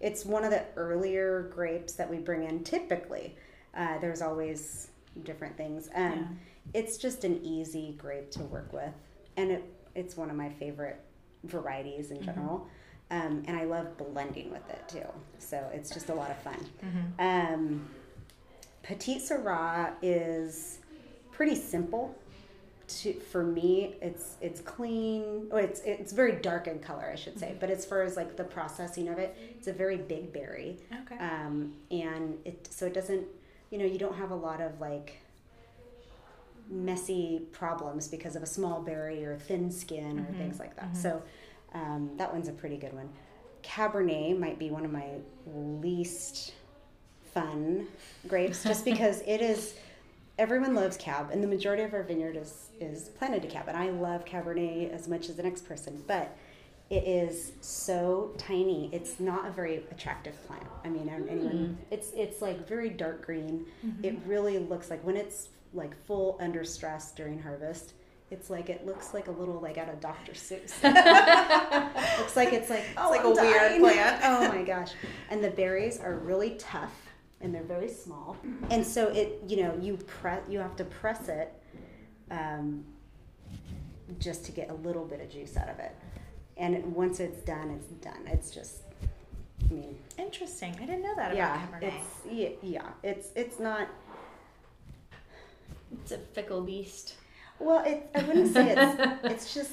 it's 0.00 0.24
one 0.24 0.44
of 0.44 0.50
the 0.50 0.62
earlier 0.76 1.50
grapes 1.52 1.94
that 1.94 2.08
we 2.08 2.18
bring 2.18 2.44
in 2.44 2.62
typically. 2.62 3.34
Uh, 3.76 3.98
there's 3.98 4.22
always 4.22 4.88
different 5.24 5.56
things. 5.56 5.88
Um, 5.94 6.38
It's 6.72 6.96
just 6.96 7.24
an 7.24 7.40
easy 7.44 7.96
grape 7.98 8.30
to 8.32 8.42
work 8.44 8.72
with, 8.72 8.92
and 9.36 9.50
it, 9.50 9.64
it's 9.96 10.16
one 10.16 10.30
of 10.30 10.36
my 10.36 10.48
favorite 10.48 11.00
varieties 11.42 12.10
in 12.12 12.22
general. 12.22 12.68
Um, 13.10 13.42
and 13.46 13.56
I 13.56 13.64
love 13.64 13.96
blending 13.98 14.50
with 14.50 14.68
it 14.70 14.82
too. 14.88 15.06
So 15.38 15.68
it's 15.74 15.90
just 15.92 16.08
a 16.08 16.14
lot 16.14 16.30
of 16.30 16.38
fun. 16.38 16.66
Um, 17.18 17.88
Petite 18.82 19.22
Syrah 19.22 19.92
is 20.02 20.78
pretty 21.34 21.54
simple. 21.54 22.16
To, 22.86 23.14
for 23.14 23.42
me, 23.42 23.94
it's 24.02 24.36
it's 24.42 24.60
clean. 24.60 25.48
Oh, 25.50 25.56
it's 25.56 25.80
it's 25.84 26.12
very 26.12 26.32
dark 26.32 26.66
in 26.66 26.80
color, 26.80 27.08
I 27.10 27.16
should 27.16 27.38
say. 27.38 27.54
But 27.58 27.70
as 27.70 27.84
far 27.86 28.02
as 28.02 28.14
like 28.16 28.36
the 28.36 28.44
processing 28.44 29.08
of 29.08 29.18
it, 29.18 29.36
it's 29.56 29.68
a 29.68 29.72
very 29.72 29.96
big 29.96 30.32
berry, 30.34 30.76
Okay. 31.02 31.16
um, 31.18 31.72
and 31.90 32.36
it 32.44 32.68
so 32.70 32.84
it 32.86 32.92
doesn't. 32.92 33.26
You 33.70 33.78
know, 33.78 33.86
you 33.86 33.98
don't 33.98 34.16
have 34.16 34.30
a 34.32 34.36
lot 34.36 34.60
of 34.60 34.78
like 34.80 35.16
messy 36.70 37.42
problems 37.52 38.08
because 38.08 38.36
of 38.36 38.42
a 38.42 38.46
small 38.46 38.80
berry 38.82 39.24
or 39.24 39.36
thin 39.38 39.70
skin 39.70 40.18
or 40.20 40.32
things 40.34 40.58
like 40.58 40.76
that. 40.76 40.96
So 40.96 41.22
um, 41.74 42.10
that 42.16 42.32
one's 42.32 42.48
a 42.48 42.52
pretty 42.52 42.76
good 42.76 42.92
one. 42.92 43.08
Cabernet 43.62 44.38
might 44.38 44.58
be 44.58 44.70
one 44.70 44.84
of 44.84 44.92
my 44.92 45.08
least 45.46 46.52
fun 47.32 47.86
grapes 48.28 48.62
just 48.62 48.84
because 48.92 49.22
it 49.26 49.40
is 49.40 49.74
everyone 50.38 50.74
loves 50.74 50.96
cab 50.96 51.30
and 51.30 51.42
the 51.42 51.46
majority 51.46 51.82
of 51.82 51.94
our 51.94 52.02
vineyard 52.02 52.36
is 52.36 52.70
is 52.80 53.08
planted 53.10 53.42
to 53.42 53.48
cab 53.48 53.68
and 53.68 53.76
I 53.76 53.90
love 53.90 54.24
cabernet 54.24 54.92
as 54.92 55.06
much 55.06 55.28
as 55.28 55.36
the 55.36 55.42
next 55.42 55.66
person 55.68 56.02
but 56.06 56.36
it 56.90 57.04
is 57.04 57.52
so 57.60 58.32
tiny 58.36 58.90
it's 58.92 59.20
not 59.20 59.46
a 59.46 59.50
very 59.50 59.84
attractive 59.90 60.34
plant 60.46 60.66
I 60.84 60.88
mean 60.88 61.08
anyone 61.08 61.52
mm-hmm. 61.52 61.74
it's 61.90 62.10
it's 62.16 62.42
like 62.42 62.66
very 62.66 62.90
dark 62.90 63.24
green 63.24 63.66
mm-hmm. 63.84 64.04
it 64.04 64.18
really 64.26 64.58
looks 64.58 64.90
like 64.90 65.04
when 65.04 65.16
it's 65.16 65.48
like 65.72 65.94
full 66.06 66.36
under 66.40 66.64
stress 66.64 67.12
during 67.12 67.40
harvest 67.40 67.94
it's 68.30 68.50
like 68.50 68.68
it 68.68 68.84
looks 68.84 69.14
like 69.14 69.28
a 69.28 69.30
little 69.30 69.60
like 69.60 69.78
out 69.78 69.88
of 69.88 70.00
Dr. 70.00 70.32
Seuss. 70.32 70.82
looks 72.18 72.36
like 72.36 72.52
it's 72.52 72.70
like 72.70 72.82
oh, 72.96 73.12
it's 73.12 73.18
like 73.18 73.20
I'm 73.20 73.26
a 73.26 73.80
weird 73.80 73.80
plant. 73.80 74.20
oh 74.24 74.48
my 74.48 74.64
gosh! 74.64 74.92
And 75.30 75.44
the 75.44 75.50
berries 75.50 76.00
are 76.00 76.14
really 76.14 76.56
tough 76.58 77.03
and 77.44 77.54
they're 77.54 77.62
very 77.62 77.88
small. 77.88 78.36
And 78.70 78.84
so 78.84 79.08
it, 79.08 79.42
you 79.46 79.58
know, 79.58 79.78
you 79.80 79.96
press, 79.98 80.42
you 80.48 80.58
have 80.58 80.74
to 80.76 80.84
press 80.84 81.28
it 81.28 81.52
um, 82.30 82.84
just 84.18 84.44
to 84.46 84.52
get 84.52 84.70
a 84.70 84.74
little 84.74 85.04
bit 85.04 85.20
of 85.20 85.30
juice 85.30 85.56
out 85.56 85.68
of 85.68 85.78
it. 85.78 85.94
And 86.56 86.94
once 86.94 87.20
it's 87.20 87.40
done, 87.42 87.70
it's 87.70 87.86
done. 88.04 88.26
It's 88.26 88.50
just, 88.50 88.82
I 89.70 89.72
mean, 89.72 89.96
Interesting. 90.18 90.74
I 90.80 90.86
didn't 90.86 91.02
know 91.02 91.14
that 91.16 91.32
about 91.32 91.36
yeah, 91.36 91.66
Cabernet. 91.66 91.82
it's 91.82 92.32
yeah, 92.32 92.48
yeah, 92.62 92.88
it's 93.02 93.28
it's 93.34 93.58
not. 93.58 93.88
It's 95.92 96.12
a 96.12 96.18
fickle 96.18 96.62
beast. 96.62 97.16
Well, 97.58 97.84
it, 97.84 98.10
I 98.14 98.22
wouldn't 98.22 98.52
say 98.52 98.74
it's. 98.76 99.20
it's 99.24 99.54
just, 99.54 99.72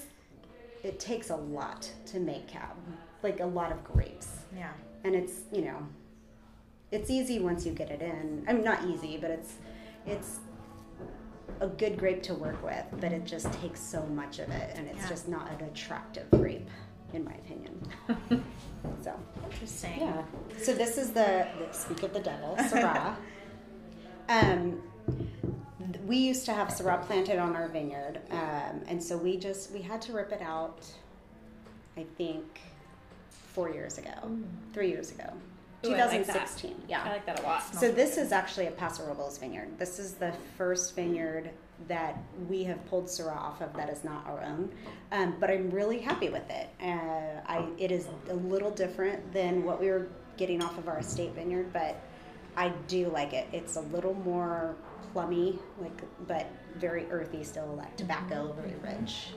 it 0.83 0.99
takes 0.99 1.29
a 1.29 1.35
lot 1.35 1.89
to 2.07 2.19
make 2.19 2.47
cab, 2.47 2.75
like 3.23 3.39
a 3.39 3.45
lot 3.45 3.71
of 3.71 3.83
grapes, 3.83 4.29
yeah. 4.55 4.71
and 5.03 5.15
it's 5.15 5.41
you 5.51 5.61
know, 5.61 5.87
it's 6.91 7.09
easy 7.09 7.39
once 7.39 7.65
you 7.65 7.71
get 7.71 7.89
it 7.89 8.01
in. 8.01 8.43
I 8.47 8.53
mean, 8.53 8.63
not 8.63 8.83
easy, 8.85 9.17
but 9.17 9.31
it's, 9.31 9.53
it's 10.05 10.39
a 11.59 11.67
good 11.67 11.97
grape 11.97 12.21
to 12.23 12.33
work 12.33 12.63
with, 12.63 12.85
but 12.99 13.11
it 13.11 13.25
just 13.25 13.51
takes 13.53 13.79
so 13.79 14.05
much 14.07 14.39
of 14.39 14.49
it, 14.49 14.71
and 14.75 14.87
it's 14.87 15.03
Yeah. 15.03 15.09
just 15.09 15.27
not 15.27 15.49
an 15.51 15.65
attractive 15.65 16.29
grape, 16.31 16.69
in 17.13 17.23
my 17.23 17.33
opinion. 17.33 17.81
so. 19.03 19.13
Interesting. 19.51 19.99
Yeah. 20.01 20.23
So 20.61 20.73
this 20.73 20.97
is 20.97 21.11
the, 21.11 21.47
the 21.59 21.71
speak 21.71 22.03
of 22.03 22.13
the 22.13 22.19
devil, 22.19 22.55
Syrah. 22.59 23.15
um, 24.29 24.81
we 26.05 26.17
used 26.17 26.45
to 26.45 26.53
have 26.53 26.69
Syrah 26.69 27.01
planted 27.05 27.37
on 27.37 27.55
our 27.55 27.67
vineyard, 27.67 28.19
um, 28.31 28.81
and 28.87 29.01
so 29.01 29.15
we 29.17 29.37
just 29.37 29.71
we 29.71 29.81
had 29.81 30.01
to 30.03 30.13
rip 30.13 30.31
it 30.31 30.41
out. 30.41 30.85
I 31.97 32.05
think 32.17 32.59
four 33.29 33.69
years 33.69 33.97
ago, 33.97 34.11
three 34.73 34.89
years 34.89 35.11
ago, 35.11 35.31
Ooh, 35.85 35.93
I 35.93 36.05
like 36.05 36.25
that. 36.27 36.33
2016. 36.33 36.83
yeah. 36.87 37.03
I 37.03 37.09
like 37.09 37.25
that 37.25 37.39
a 37.39 37.43
lot. 37.43 37.63
So 37.75 37.91
this 37.91 38.17
is 38.17 38.31
actually 38.31 38.67
a 38.67 38.71
Paso 38.71 39.05
Robles 39.05 39.37
vineyard. 39.37 39.77
This 39.79 39.97
is 39.99 40.13
the 40.13 40.31
first 40.57 40.95
vineyard 40.95 41.49
that 41.87 42.17
we 42.47 42.63
have 42.63 42.85
pulled 42.85 43.05
Syrah 43.05 43.35
off 43.35 43.61
of 43.61 43.73
that 43.73 43.89
is 43.89 44.03
not 44.03 44.25
our 44.27 44.43
own, 44.43 44.71
um, 45.11 45.35
but 45.39 45.49
I'm 45.49 45.71
really 45.71 45.97
happy 45.99 46.29
with 46.29 46.47
it. 46.49 46.69
Uh, 46.81 47.41
I 47.47 47.65
it 47.79 47.91
is 47.91 48.07
a 48.29 48.35
little 48.35 48.69
different 48.71 49.33
than 49.33 49.63
what 49.63 49.79
we 49.79 49.89
were 49.89 50.07
getting 50.37 50.61
off 50.61 50.77
of 50.77 50.87
our 50.87 50.99
estate 50.99 51.33
vineyard, 51.33 51.73
but 51.73 51.99
I 52.55 52.69
do 52.87 53.09
like 53.09 53.33
it. 53.33 53.47
It's 53.51 53.77
a 53.77 53.81
little 53.81 54.13
more 54.13 54.75
plummy, 55.13 55.57
like 55.79 55.99
but 56.27 56.47
very 56.75 57.05
earthy 57.09 57.43
still, 57.43 57.73
like 57.75 57.97
tobacco, 57.97 58.53
very 58.53 58.75
rich. 58.83 59.29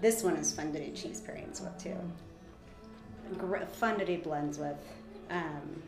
This 0.00 0.22
one 0.22 0.36
is 0.36 0.52
fun 0.52 0.72
to 0.72 0.78
do 0.84 0.92
cheese 0.94 1.20
pairings 1.20 1.60
with 1.60 1.76
too. 1.82 1.96
Gr- 3.36 3.64
fun 3.72 3.98
to 3.98 4.04
do 4.04 4.18
blends 4.18 4.58
with. 4.58 4.76
Um, 5.30 5.82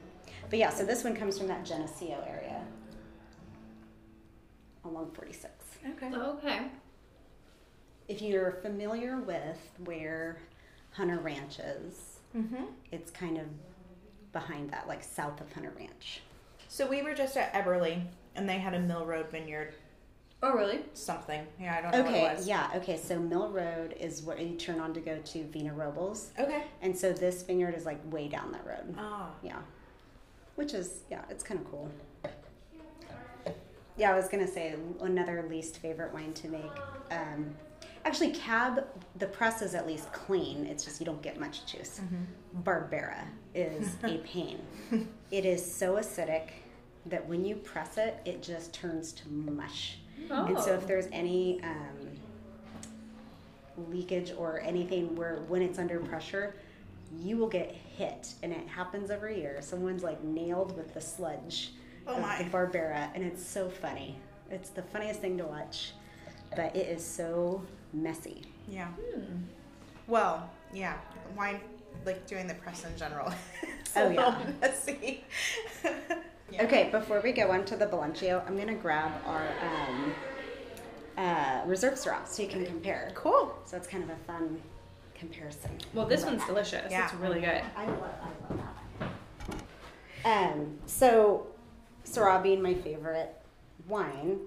but 0.50 0.58
yeah, 0.58 0.70
so 0.70 0.84
this 0.84 1.04
one 1.04 1.14
comes 1.14 1.38
from 1.38 1.48
that 1.48 1.64
Geneseo 1.64 2.24
area 2.28 2.62
along 4.84 5.10
46. 5.12 5.52
Okay. 5.96 6.14
Okay. 6.14 6.60
If 8.08 8.22
you're 8.22 8.52
familiar 8.62 9.18
with 9.18 9.58
where 9.84 10.38
Hunter 10.92 11.18
Ranch 11.18 11.58
is, 11.58 12.12
Mm-hmm. 12.36 12.64
it's 12.92 13.10
kind 13.10 13.38
of 13.38 13.46
behind 14.32 14.68
that, 14.70 14.86
like 14.86 15.02
south 15.02 15.40
of 15.40 15.50
Hunter 15.54 15.72
Ranch. 15.78 16.20
So 16.68 16.86
we 16.86 17.00
were 17.00 17.14
just 17.14 17.36
at 17.38 17.50
Eberle, 17.54 18.02
and 18.34 18.46
they 18.48 18.58
had 18.58 18.74
a 18.74 18.78
Mill 18.80 19.06
Road 19.06 19.30
Vineyard 19.30 19.72
Oh, 20.42 20.52
really? 20.52 20.80
something. 20.92 21.46
Yeah, 21.58 21.76
I 21.76 21.80
don't 21.82 21.92
know 21.92 22.02
what 22.02 22.08
Okay, 22.12 22.26
it 22.26 22.36
was. 22.36 22.46
yeah, 22.46 22.70
okay, 22.76 22.96
so 22.98 23.18
Mill 23.18 23.48
Road 23.50 23.94
is 23.98 24.22
where 24.22 24.38
you 24.38 24.54
turn 24.56 24.80
on 24.80 24.92
to 24.94 25.00
go 25.00 25.18
to 25.18 25.44
Vina 25.44 25.72
Robles. 25.72 26.30
Okay. 26.38 26.64
And 26.82 26.96
so 26.96 27.12
this 27.12 27.42
vineyard 27.42 27.74
is 27.74 27.86
like 27.86 27.98
way 28.12 28.28
down 28.28 28.52
that 28.52 28.66
road. 28.66 28.94
Oh. 28.98 29.28
Yeah. 29.42 29.58
Which 30.56 30.74
is, 30.74 31.02
yeah, 31.10 31.22
it's 31.30 31.42
kind 31.42 31.60
of 31.60 31.70
cool. 31.70 31.90
Yeah, 33.96 34.12
I 34.12 34.14
was 34.14 34.28
going 34.28 34.44
to 34.44 34.50
say 34.52 34.74
another 35.00 35.46
least 35.48 35.78
favorite 35.78 36.12
wine 36.12 36.34
to 36.34 36.48
make. 36.48 36.70
Um, 37.10 37.54
actually, 38.04 38.32
Cab, 38.32 38.84
the 39.16 39.26
press 39.26 39.62
is 39.62 39.74
at 39.74 39.86
least 39.86 40.12
clean. 40.12 40.66
It's 40.66 40.84
just 40.84 41.00
you 41.00 41.06
don't 41.06 41.22
get 41.22 41.40
much 41.40 41.64
juice. 41.64 42.00
Barbera 42.62 43.24
is 43.54 43.96
a 44.04 44.18
pain. 44.24 44.58
it 45.30 45.46
is 45.46 45.64
so 45.64 45.94
acidic 45.94 46.50
that 47.06 47.26
when 47.26 47.42
you 47.44 47.56
press 47.56 47.96
it, 47.96 48.18
it 48.26 48.42
just 48.42 48.74
turns 48.74 49.12
to 49.12 49.28
mush. 49.30 49.98
And 50.30 50.58
so 50.58 50.72
Oh. 50.72 50.74
if 50.74 50.86
there's 50.86 51.06
any 51.12 51.60
um, 51.62 52.10
leakage 53.90 54.32
or 54.36 54.60
anything 54.60 55.14
where 55.16 55.36
when 55.48 55.62
it's 55.62 55.78
under 55.78 55.98
pressure, 56.00 56.54
you 57.18 57.36
will 57.36 57.48
get 57.48 57.70
hit, 57.96 58.34
and 58.42 58.52
it 58.52 58.66
happens 58.66 59.10
every 59.10 59.38
year. 59.40 59.58
Someone's 59.60 60.02
like 60.02 60.22
nailed 60.24 60.76
with 60.76 60.92
the 60.94 61.00
sludge 61.00 61.72
Oh 62.06 62.14
of 62.16 62.22
my. 62.22 62.38
the 62.42 62.44
Barbera, 62.50 63.08
and 63.14 63.22
it's 63.24 63.44
so 63.44 63.68
funny. 63.68 64.16
It's 64.50 64.70
the 64.70 64.82
funniest 64.82 65.20
thing 65.20 65.36
to 65.38 65.44
watch, 65.44 65.92
but 66.54 66.74
it 66.74 66.86
is 66.88 67.04
so 67.04 67.62
messy. 67.92 68.42
Yeah. 68.68 68.88
Well, 70.06 70.48
yeah. 70.72 70.96
Wine, 71.36 71.60
like 72.04 72.26
doing 72.26 72.46
the 72.46 72.54
press 72.54 72.84
in 72.84 72.96
general. 72.96 73.32
it's 73.62 73.92
Oh, 73.96 74.08
yeah. 74.10 74.36
messy. 74.60 75.24
Yeah. 76.50 76.64
Okay, 76.64 76.88
before 76.90 77.20
we 77.20 77.32
go 77.32 77.50
on 77.50 77.64
to 77.66 77.76
the 77.76 77.86
Balancio, 77.86 78.42
I'm 78.46 78.56
gonna 78.56 78.74
grab 78.74 79.12
our 79.26 79.46
um, 79.62 80.14
uh, 81.18 81.60
reserve 81.66 81.94
Syrah 81.94 82.26
so 82.26 82.42
you 82.42 82.48
can 82.48 82.64
compare. 82.64 83.10
Cool. 83.14 83.54
So 83.64 83.76
it's 83.76 83.86
kind 83.88 84.04
of 84.04 84.10
a 84.10 84.16
fun 84.26 84.60
comparison. 85.14 85.70
Well, 85.94 86.06
this 86.06 86.24
one's 86.24 86.44
delicious. 86.44 86.90
Yeah. 86.90 87.04
It's 87.06 87.14
really 87.14 87.40
good. 87.40 87.62
I 87.76 87.86
love, 87.86 88.02
I 88.22 88.28
love 88.48 88.60
that. 88.60 88.76
Um, 90.24 90.78
so, 90.86 91.46
Syrah 92.04 92.42
being 92.42 92.62
my 92.62 92.74
favorite 92.74 93.34
wine. 93.88 94.40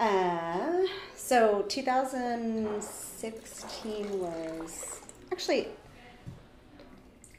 Uh, 0.00 0.86
so 1.16 1.62
2016 1.68 4.20
was 4.20 5.00
actually 5.32 5.68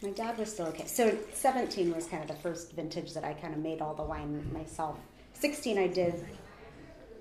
my 0.02 0.12
dad 0.12 0.38
was 0.38 0.52
still 0.52 0.68
okay. 0.68 0.86
So 0.86 1.18
17 1.34 1.94
was 1.94 2.06
kind 2.08 2.22
of 2.22 2.30
the 2.30 2.42
first 2.42 2.72
vintage 2.74 3.14
that 3.14 3.24
I 3.24 3.34
kind 3.34 3.54
of 3.54 3.60
made 3.60 3.82
all 3.82 3.94
the 3.94 4.04
wine 4.04 4.50
myself. 4.54 4.98
16 5.34 5.78
I 5.78 5.88
did 5.88 6.26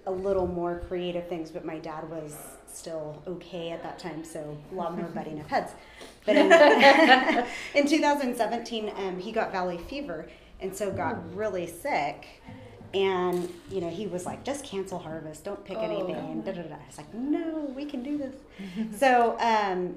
a 0.07 0.11
little 0.11 0.47
more 0.47 0.83
creative 0.89 1.29
things, 1.29 1.51
but 1.51 1.65
my 1.65 1.79
dad 1.79 2.09
was 2.09 2.37
still 2.67 3.23
okay 3.27 3.71
at 3.71 3.83
that 3.83 3.99
time, 3.99 4.25
so 4.25 4.57
a 4.73 4.75
lot 4.75 4.97
more 4.97 5.07
butting 5.07 5.39
of 5.39 5.47
heads. 5.47 5.73
But 6.25 6.37
in, 6.37 6.53
in 7.75 7.87
2017, 7.87 8.93
um, 8.97 9.19
he 9.19 9.33
got 9.33 9.53
valley 9.53 9.79
fever, 9.79 10.29
and 10.61 10.75
so 10.75 10.91
got 10.91 11.35
really 11.35 11.67
sick. 11.67 12.27
And 12.95 13.53
you 13.71 13.83
know, 13.83 13.91
he 13.91 14.07
was 14.07 14.25
like, 14.25 14.45
"Just 14.45 14.65
cancel 14.65 14.99
harvest. 14.99 15.45
Don't 15.45 15.63
pick 15.63 15.77
anything." 15.77 16.41
Da, 16.43 16.53
da, 16.53 16.63
da. 16.63 16.75
I 16.75 16.87
was 16.87 16.97
like, 16.97 17.13
"No, 17.13 17.71
we 17.77 17.85
can 17.85 18.03
do 18.03 18.17
this." 18.17 18.35
so 18.99 19.39
um, 19.41 19.97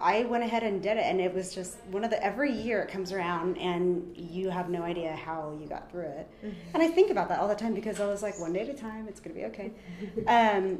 I 0.00 0.24
went 0.24 0.44
ahead 0.44 0.62
and 0.62 0.80
did 0.80 0.96
it, 0.96 1.04
and 1.04 1.20
it 1.20 1.34
was 1.34 1.54
just 1.54 1.78
one 1.90 2.04
of 2.04 2.10
the 2.10 2.22
every 2.24 2.52
year 2.52 2.82
it 2.82 2.88
comes 2.88 3.12
around, 3.12 3.58
and 3.58 4.16
you 4.16 4.50
have 4.50 4.70
no 4.70 4.82
idea 4.82 5.14
how 5.16 5.56
you 5.60 5.66
got 5.66 5.90
through 5.90 6.02
it. 6.02 6.30
And 6.74 6.82
I 6.82 6.88
think 6.88 7.10
about 7.10 7.28
that 7.30 7.40
all 7.40 7.48
the 7.48 7.56
time 7.56 7.74
because 7.74 8.00
I 8.00 8.06
was 8.06 8.22
like, 8.22 8.38
one 8.38 8.52
day 8.52 8.60
at 8.60 8.68
a 8.68 8.74
time, 8.74 9.08
it's 9.08 9.18
gonna 9.18 9.34
be 9.34 9.44
okay. 9.46 9.72
um, 10.26 10.78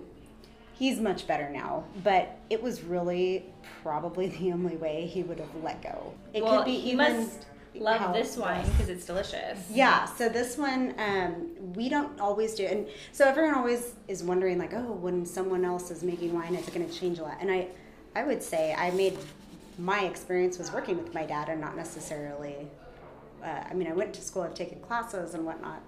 he's 0.79 1.01
much 1.01 1.27
better 1.27 1.51
now, 1.51 1.85
but 2.05 2.39
it 2.49 2.63
was 2.63 2.83
really 2.83 3.47
probably 3.83 4.29
the 4.29 4.53
only 4.53 4.77
way 4.77 5.07
he 5.07 5.23
would 5.25 5.41
have 5.41 5.55
let 5.63 5.83
go. 5.83 6.15
It 6.33 6.45
well, 6.45 6.59
could 6.59 6.67
be 6.67 6.79
he 6.79 6.93
even 6.93 7.25
must 7.25 7.47
love 7.75 7.99
how 8.01 8.13
this 8.13 8.37
wine 8.37 8.65
because 8.71 8.89
it's 8.89 9.05
delicious. 9.05 9.59
Yeah, 9.71 10.05
so 10.05 10.29
this 10.29 10.57
one 10.57 10.95
um, 10.99 11.73
we 11.75 11.89
don't 11.89 12.21
always 12.21 12.55
do, 12.55 12.65
and 12.67 12.87
so 13.13 13.27
everyone 13.27 13.55
always 13.55 13.95
is 14.07 14.23
wondering 14.23 14.59
like, 14.59 14.75
oh, 14.75 14.93
when 14.93 15.27
someone 15.27 15.65
else 15.65 15.91
is 15.91 16.05
making 16.05 16.33
wine, 16.33 16.55
is 16.55 16.69
it 16.69 16.75
going 16.75 16.89
to 16.89 16.95
change 16.95 17.19
a 17.19 17.23
lot? 17.23 17.39
And 17.41 17.51
I, 17.51 17.69
I 18.19 18.25
would 18.25 18.43
say 18.43 18.75
I 18.77 18.91
made 18.91 19.17
my 19.79 20.01
experience 20.01 20.59
was 20.59 20.73
working 20.73 20.97
with 20.97 21.15
my 21.15 21.25
dad, 21.25 21.49
and 21.49 21.61
not 21.61 21.77
necessarily. 21.77 22.67
Uh, 23.45 23.63
I 23.71 23.75
mean, 23.75 23.87
I 23.87 23.93
went 23.93 24.13
to 24.15 24.21
school, 24.21 24.43
I've 24.43 24.55
taken 24.55 24.81
classes 24.81 25.35
and 25.35 25.47
whatnot. 25.47 25.81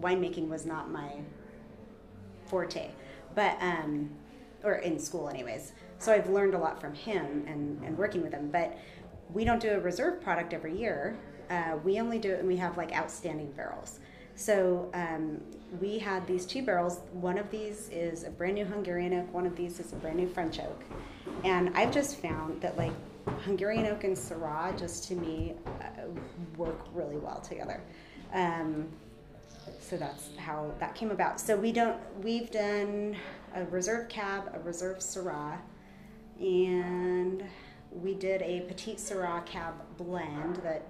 Winemaking 0.00 0.48
was 0.48 0.66
not 0.66 0.90
my 0.90 1.20
forte, 2.46 2.90
but 3.36 3.56
um, 3.60 4.10
or 4.64 4.74
in 4.74 4.98
school 4.98 5.28
anyways. 5.28 5.72
So 6.00 6.12
I've 6.12 6.28
learned 6.28 6.54
a 6.54 6.58
lot 6.58 6.80
from 6.80 6.94
him 6.94 7.44
and, 7.46 7.80
and 7.84 7.96
working 7.96 8.22
with 8.22 8.32
him. 8.32 8.50
But 8.50 8.76
we 9.32 9.44
don't 9.44 9.60
do 9.60 9.70
a 9.70 9.78
reserve 9.78 10.20
product 10.20 10.52
every 10.52 10.76
year. 10.76 11.16
Uh, 11.48 11.76
we 11.84 12.00
only 12.00 12.18
do 12.18 12.32
it 12.32 12.38
when 12.38 12.48
we 12.48 12.56
have 12.56 12.76
like 12.76 12.92
outstanding 12.92 13.52
barrels. 13.52 14.00
So 14.34 14.90
um, 14.94 15.40
we 15.80 15.98
had 15.98 16.26
these 16.26 16.46
two 16.46 16.64
barrels. 16.64 17.00
One 17.12 17.38
of 17.38 17.50
these 17.50 17.88
is 17.90 18.24
a 18.24 18.30
brand 18.30 18.54
new 18.54 18.64
Hungarian 18.64 19.14
oak. 19.14 19.32
One 19.32 19.46
of 19.46 19.56
these 19.56 19.78
is 19.80 19.92
a 19.92 19.96
brand 19.96 20.16
new 20.16 20.28
French 20.28 20.58
oak. 20.60 20.82
And 21.44 21.70
I've 21.76 21.92
just 21.92 22.20
found 22.20 22.60
that 22.60 22.76
like 22.76 22.92
Hungarian 23.44 23.86
oak 23.86 24.04
and 24.04 24.16
Syrah 24.16 24.78
just 24.78 25.08
to 25.08 25.14
me 25.14 25.54
uh, 25.66 26.06
work 26.56 26.86
really 26.92 27.16
well 27.16 27.40
together. 27.40 27.80
Um, 28.32 28.88
so 29.78 29.96
that's 29.96 30.30
how 30.36 30.72
that 30.80 30.94
came 30.94 31.10
about. 31.10 31.40
So 31.40 31.56
we 31.56 31.72
don't. 31.72 31.98
We've 32.22 32.50
done 32.50 33.16
a 33.54 33.64
reserve 33.66 34.08
cab, 34.08 34.50
a 34.54 34.60
reserve 34.60 34.98
Syrah, 34.98 35.58
and 36.40 37.44
we 37.90 38.14
did 38.14 38.42
a 38.42 38.60
petite 38.62 38.98
Syrah 38.98 39.44
cab 39.44 39.74
blend 39.98 40.56
that 40.56 40.86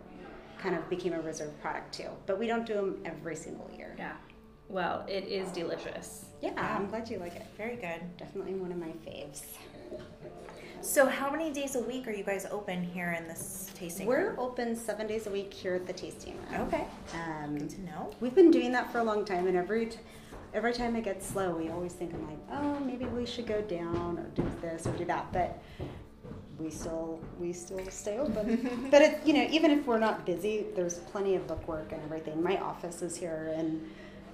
kind 0.62 0.74
of 0.76 0.88
became 0.88 1.12
a 1.12 1.20
reserve 1.20 1.60
product 1.60 1.92
too. 1.94 2.08
But 2.26 2.38
we 2.38 2.46
don't 2.46 2.64
do 2.64 2.74
them 2.74 3.00
every 3.04 3.34
single 3.36 3.68
year. 3.76 3.94
Yeah. 3.98 4.12
Well, 4.68 5.04
it 5.08 5.24
is 5.24 5.50
delicious. 5.50 6.26
Yeah, 6.40 6.52
I'm 6.56 6.86
glad 6.86 7.10
you 7.10 7.18
like 7.18 7.36
it. 7.36 7.46
Very 7.58 7.76
good. 7.76 8.00
Definitely 8.16 8.54
one 8.54 8.72
of 8.72 8.78
my 8.78 8.92
faves. 9.06 9.42
So, 10.80 11.06
how 11.06 11.30
many 11.30 11.52
days 11.52 11.76
a 11.76 11.80
week 11.80 12.08
are 12.08 12.12
you 12.12 12.24
guys 12.24 12.44
open 12.50 12.82
here 12.82 13.16
in 13.18 13.28
this 13.28 13.70
tasting 13.74 14.06
We're 14.06 14.30
room? 14.30 14.38
open 14.38 14.74
seven 14.74 15.06
days 15.06 15.26
a 15.28 15.30
week 15.30 15.52
here 15.54 15.74
at 15.76 15.86
the 15.86 15.92
tasting 15.92 16.36
room. 16.50 16.62
Okay. 16.62 16.84
Um, 17.14 17.56
Good 17.58 17.70
to 17.70 17.80
know. 17.82 18.10
We've 18.20 18.34
been 18.34 18.50
doing 18.50 18.72
that 18.72 18.90
for 18.90 18.98
a 18.98 19.04
long 19.04 19.24
time, 19.24 19.46
and 19.46 19.56
every 19.56 19.86
t- 19.86 19.98
every 20.54 20.72
time 20.72 20.96
it 20.96 21.04
gets 21.04 21.24
slow, 21.26 21.54
we 21.54 21.68
always 21.68 21.92
think, 21.92 22.12
I'm 22.12 22.26
like, 22.26 22.38
oh, 22.52 22.80
maybe 22.80 23.04
we 23.06 23.24
should 23.26 23.46
go 23.46 23.62
down 23.62 24.18
or 24.18 24.26
do 24.34 24.44
this 24.60 24.86
or 24.86 24.92
do 24.92 25.04
that, 25.04 25.32
but 25.32 25.62
we 26.62 26.70
still 26.70 27.20
we 27.40 27.52
still 27.52 27.80
stay 27.90 28.18
open. 28.18 28.88
but 28.90 29.02
it, 29.02 29.20
you 29.26 29.32
know, 29.34 29.46
even 29.50 29.70
if 29.70 29.86
we're 29.86 29.98
not 29.98 30.24
busy, 30.26 30.66
there's 30.76 30.98
plenty 30.98 31.34
of 31.34 31.46
book 31.46 31.66
work 31.68 31.92
and 31.92 32.02
everything. 32.04 32.42
My 32.42 32.58
office 32.58 33.02
is 33.02 33.16
here, 33.16 33.52
and 33.56 33.88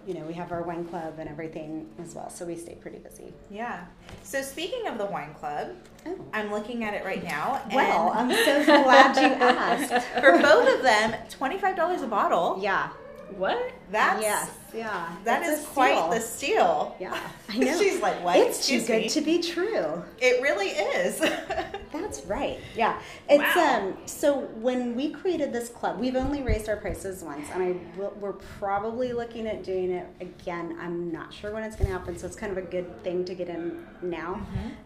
you 0.06 0.14
know, 0.14 0.20
we 0.22 0.32
have 0.34 0.52
our 0.52 0.62
wine 0.62 0.86
club 0.86 1.14
and 1.18 1.28
everything 1.28 1.86
as 2.02 2.14
well, 2.14 2.30
so 2.30 2.46
we 2.46 2.56
stay 2.56 2.74
pretty 2.76 2.98
busy. 2.98 3.32
Yeah. 3.50 3.84
So, 4.22 4.40
speaking 4.40 4.86
of 4.86 4.96
the 4.98 5.04
wine 5.06 5.34
club, 5.34 5.72
Oh. 6.06 6.16
I'm 6.32 6.50
looking 6.50 6.84
at 6.84 6.94
it 6.94 7.04
right 7.04 7.22
now. 7.22 7.60
And 7.64 7.74
Well, 7.74 8.12
I'm 8.14 8.30
so 8.30 8.64
glad 8.64 9.16
you 9.16 9.22
asked. 9.46 10.06
for 10.20 10.32
both 10.40 10.76
of 10.76 10.82
them, 10.82 11.12
$25 11.28 12.02
a 12.02 12.06
bottle. 12.06 12.58
Yeah. 12.62 12.88
What? 13.36 13.72
That's 13.90 14.20
yes. 14.22 14.50
Yeah. 14.74 15.08
that 15.24 15.42
It's 15.42 15.60
is 15.62 15.66
quite 15.68 16.10
the 16.10 16.20
steal. 16.20 16.94
Yeah. 17.00 17.18
I 17.48 17.58
know. 17.58 17.78
She's 17.78 18.00
like, 18.02 18.22
what? 18.22 18.36
It's 18.36 18.66
too 18.66 18.80
good 18.80 19.02
me. 19.02 19.08
to 19.08 19.20
be 19.20 19.40
true. 19.42 20.02
It 20.18 20.42
really 20.42 20.68
is. 20.68 21.18
That's 21.92 22.24
right. 22.26 22.58
Yeah. 22.76 23.00
It's 23.28 23.56
Wow. 23.56 23.78
um 23.78 23.96
so 24.06 24.40
when 24.60 24.94
we 24.94 25.10
created 25.10 25.52
this 25.52 25.68
club, 25.68 25.98
we've 25.98 26.16
only 26.16 26.42
raised 26.42 26.68
our 26.68 26.76
prices 26.76 27.22
once 27.22 27.48
and 27.52 27.62
I 27.62 27.76
will, 27.98 28.14
we're 28.20 28.32
probably 28.34 29.12
looking 29.12 29.46
at 29.46 29.62
doing 29.64 29.90
it 29.90 30.06
again. 30.20 30.76
I'm 30.80 31.10
not 31.10 31.32
sure 31.32 31.52
when 31.52 31.62
it's 31.62 31.76
going 31.76 31.86
to 31.86 31.92
happen, 31.92 32.18
so 32.18 32.26
it's 32.26 32.36
kind 32.36 32.52
of 32.52 32.58
a 32.58 32.62
good 32.66 33.02
thing 33.04 33.24
to 33.24 33.34
get 33.34 33.48
in 33.48 33.86
now. 34.02 34.40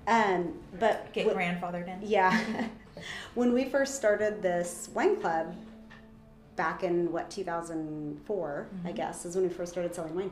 Um 0.07 0.55
but 0.79 1.13
Get 1.13 1.27
wh- 1.27 1.37
grandfathered 1.37 1.89
in. 1.89 2.09
yeah. 2.09 2.67
when 3.35 3.53
we 3.53 3.65
first 3.65 3.97
started 3.97 4.43
this 4.43 4.89
wine 4.95 5.17
club 5.21 5.57
back 6.63 6.85
in 6.85 7.11
what 7.11 7.29
2004, 7.29 8.69
I 8.85 8.87
mm-hmm. 8.87 8.97
guess, 8.97 9.25
is 9.25 9.35
when 9.35 9.49
we 9.49 9.51
first 9.53 9.73
started 9.73 9.93
selling 9.97 10.15
wine. 10.15 10.31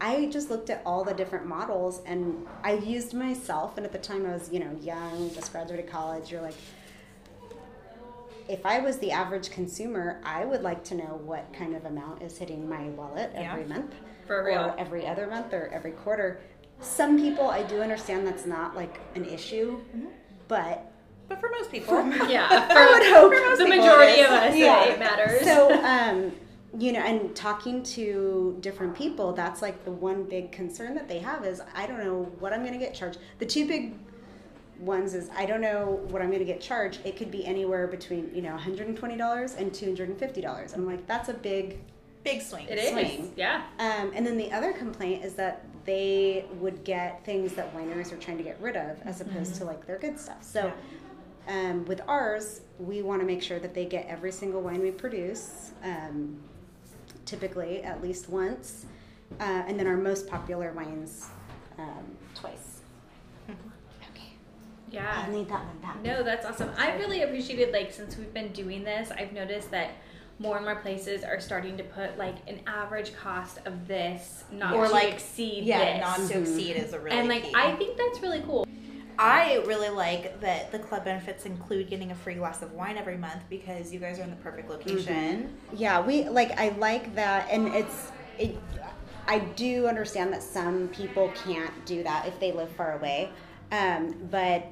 I 0.00 0.26
just 0.26 0.48
looked 0.48 0.70
at 0.70 0.80
all 0.86 1.02
the 1.02 1.12
different 1.12 1.44
models 1.44 2.02
and 2.06 2.46
I 2.62 2.74
used 2.74 3.14
myself 3.14 3.76
and 3.76 3.84
at 3.84 3.90
the 3.90 3.98
time 3.98 4.24
I 4.24 4.32
was, 4.32 4.48
you 4.52 4.60
know, 4.60 4.70
young, 4.80 5.34
just 5.34 5.50
graduated 5.50 5.88
college, 5.88 6.30
you're 6.30 6.40
like 6.40 6.54
if 8.48 8.64
I 8.64 8.78
was 8.78 8.98
the 8.98 9.10
average 9.10 9.50
consumer, 9.50 10.20
I 10.24 10.44
would 10.44 10.62
like 10.62 10.84
to 10.84 10.94
know 10.94 11.20
what 11.24 11.52
kind 11.52 11.74
of 11.74 11.84
amount 11.84 12.22
is 12.22 12.38
hitting 12.38 12.68
my 12.68 12.84
wallet 12.90 13.32
Yeah. 13.34 13.52
every 13.52 13.64
month 13.64 13.92
For 14.28 14.44
real. 14.44 14.60
or 14.60 14.78
every 14.78 15.04
other 15.04 15.26
month 15.26 15.52
or 15.52 15.68
every 15.72 15.92
quarter. 15.92 16.40
Some 16.80 17.18
people 17.18 17.48
I 17.48 17.64
do 17.64 17.80
understand 17.80 18.24
that's 18.24 18.46
not 18.46 18.76
like 18.76 19.00
an 19.16 19.24
issue, 19.24 19.78
mm-hmm. 19.78 20.06
but 20.46 20.91
But 21.32 21.40
for 21.40 21.48
most 21.50 21.70
people, 21.70 21.94
Yeah, 22.28 22.48
for, 22.68 22.78
I 22.78 22.90
would 22.90 23.02
hope 23.14 23.32
for 23.32 23.40
most 23.48 23.58
the 23.58 23.68
majority 23.68 24.20
of 24.20 24.30
us, 24.30 24.54
Yeah. 24.54 24.84
it 24.84 24.98
matters. 24.98 25.40
So, 25.42 25.72
um, 25.82 26.32
you 26.78 26.92
know, 26.92 27.00
and 27.00 27.34
talking 27.34 27.82
to 27.84 28.58
different 28.60 28.94
people, 28.94 29.32
that's 29.32 29.62
like 29.62 29.84
the 29.86 29.90
one 29.92 30.24
big 30.24 30.52
concern 30.52 30.94
that 30.94 31.08
they 31.08 31.18
have 31.20 31.44
is 31.46 31.62
I 31.74 31.86
don't 31.86 31.98
know 32.04 32.24
what 32.38 32.52
I'm 32.52 32.60
going 32.60 32.74
to 32.74 32.78
get 32.78 32.94
charged. 32.94 33.18
The 33.38 33.46
two 33.46 33.66
big 33.66 33.94
ones 34.78 35.14
is 35.14 35.30
I 35.34 35.46
don't 35.46 35.60
know 35.62 36.00
what 36.08 36.20
I'm 36.20 36.28
going 36.28 36.40
to 36.40 36.44
get 36.44 36.60
charged. 36.60 37.00
It 37.04 37.16
could 37.16 37.30
be 37.30 37.46
anywhere 37.46 37.86
between 37.86 38.30
you 38.34 38.42
know 38.42 38.54
$120 38.56 39.56
and 39.58 39.72
$250. 39.72 40.74
I'm 40.74 40.86
like, 40.86 41.06
that's 41.06 41.28
a 41.30 41.34
big 41.34 41.78
big 42.24 42.40
swing. 42.42 42.66
it 42.68 42.78
is. 42.78 42.90
swing. 42.90 43.32
Yeah. 43.36 43.62
um, 43.78 44.12
and 44.14 44.24
then 44.26 44.36
the 44.36 44.52
other 44.52 44.72
complaint 44.72 45.24
is 45.24 45.34
that 45.34 45.64
they 45.84 46.44
would 46.60 46.84
get 46.84 47.24
things 47.24 47.52
that 47.54 47.74
wineries 47.76 48.12
are 48.12 48.16
trying 48.16 48.36
to 48.38 48.44
get 48.44 48.56
rid 48.60 48.76
of 48.76 49.00
as 49.04 49.20
opposed 49.20 49.56
to 49.56 49.64
like 49.64 49.84
their 49.86 49.98
good 49.98 50.18
stuff. 50.20 50.42
So 50.42 50.72
um, 51.48 51.84
with 51.86 52.00
ours, 52.06 52.60
we 52.78 53.02
want 53.02 53.20
to 53.20 53.26
make 53.26 53.42
sure 53.42 53.58
that 53.58 53.74
they 53.74 53.84
get 53.84 54.06
every 54.06 54.32
single 54.32 54.60
wine 54.62 54.80
we 54.80 54.90
produce, 54.90 55.72
um, 55.82 56.38
typically 57.24 57.82
at 57.82 58.02
least 58.02 58.28
once, 58.28 58.86
uh, 59.40 59.42
and 59.66 59.78
then 59.78 59.86
our 59.86 59.96
most 59.96 60.28
popular 60.28 60.72
wines 60.72 61.28
um, 61.78 62.04
twice. 62.34 62.80
Okay, 64.10 64.32
Yeah. 64.90 65.24
I'll 65.26 65.32
need 65.32 65.48
that 65.48 65.64
one 65.64 65.78
back. 65.78 66.02
No, 66.02 66.22
that's 66.22 66.44
awesome. 66.46 66.70
I 66.76 66.94
really 66.96 67.22
appreciated 67.22 67.72
like 67.72 67.92
since 67.92 68.16
we've 68.16 68.32
been 68.34 68.52
doing 68.52 68.84
this, 68.84 69.10
I've 69.10 69.32
noticed 69.32 69.70
that 69.70 69.90
more 70.38 70.56
and 70.56 70.64
more 70.64 70.76
places 70.76 71.22
are 71.24 71.38
starting 71.40 71.76
to 71.76 71.84
put 71.84 72.18
like 72.18 72.36
an 72.48 72.60
average 72.66 73.14
cost 73.14 73.58
of 73.64 73.86
this 73.86 74.44
not 74.50 74.74
Or, 74.74 74.86
to 74.86 74.92
like, 74.92 75.12
exceed 75.12 75.64
Yeah, 75.64 75.98
this. 75.98 76.00
not 76.00 76.30
to 76.30 76.40
exceed 76.40 76.76
is 76.76 76.92
a 76.94 76.98
really 76.98 77.16
and 77.16 77.28
like 77.28 77.44
key. 77.44 77.52
I 77.54 77.74
think 77.76 77.96
that's 77.96 78.20
really 78.20 78.40
cool. 78.40 78.66
I 79.18 79.62
really 79.66 79.88
like 79.88 80.40
that 80.40 80.72
the 80.72 80.78
club 80.78 81.04
benefits 81.04 81.46
include 81.46 81.88
getting 81.88 82.10
a 82.10 82.14
free 82.14 82.34
glass 82.34 82.62
of 82.62 82.72
wine 82.72 82.96
every 82.96 83.16
month 83.16 83.42
because 83.50 83.92
you 83.92 83.98
guys 84.00 84.18
are 84.18 84.22
in 84.22 84.30
the 84.30 84.36
perfect 84.36 84.68
location. 84.70 85.54
Yeah, 85.74 86.00
we 86.00 86.28
like 86.28 86.58
I 86.58 86.70
like 86.78 87.14
that, 87.14 87.48
and 87.50 87.68
it's 87.74 88.10
it. 88.38 88.56
I 89.26 89.38
do 89.40 89.86
understand 89.86 90.32
that 90.32 90.42
some 90.42 90.88
people 90.88 91.30
can't 91.44 91.72
do 91.86 92.02
that 92.02 92.26
if 92.26 92.40
they 92.40 92.50
live 92.52 92.70
far 92.70 92.98
away, 92.98 93.30
um, 93.70 94.14
but 94.30 94.64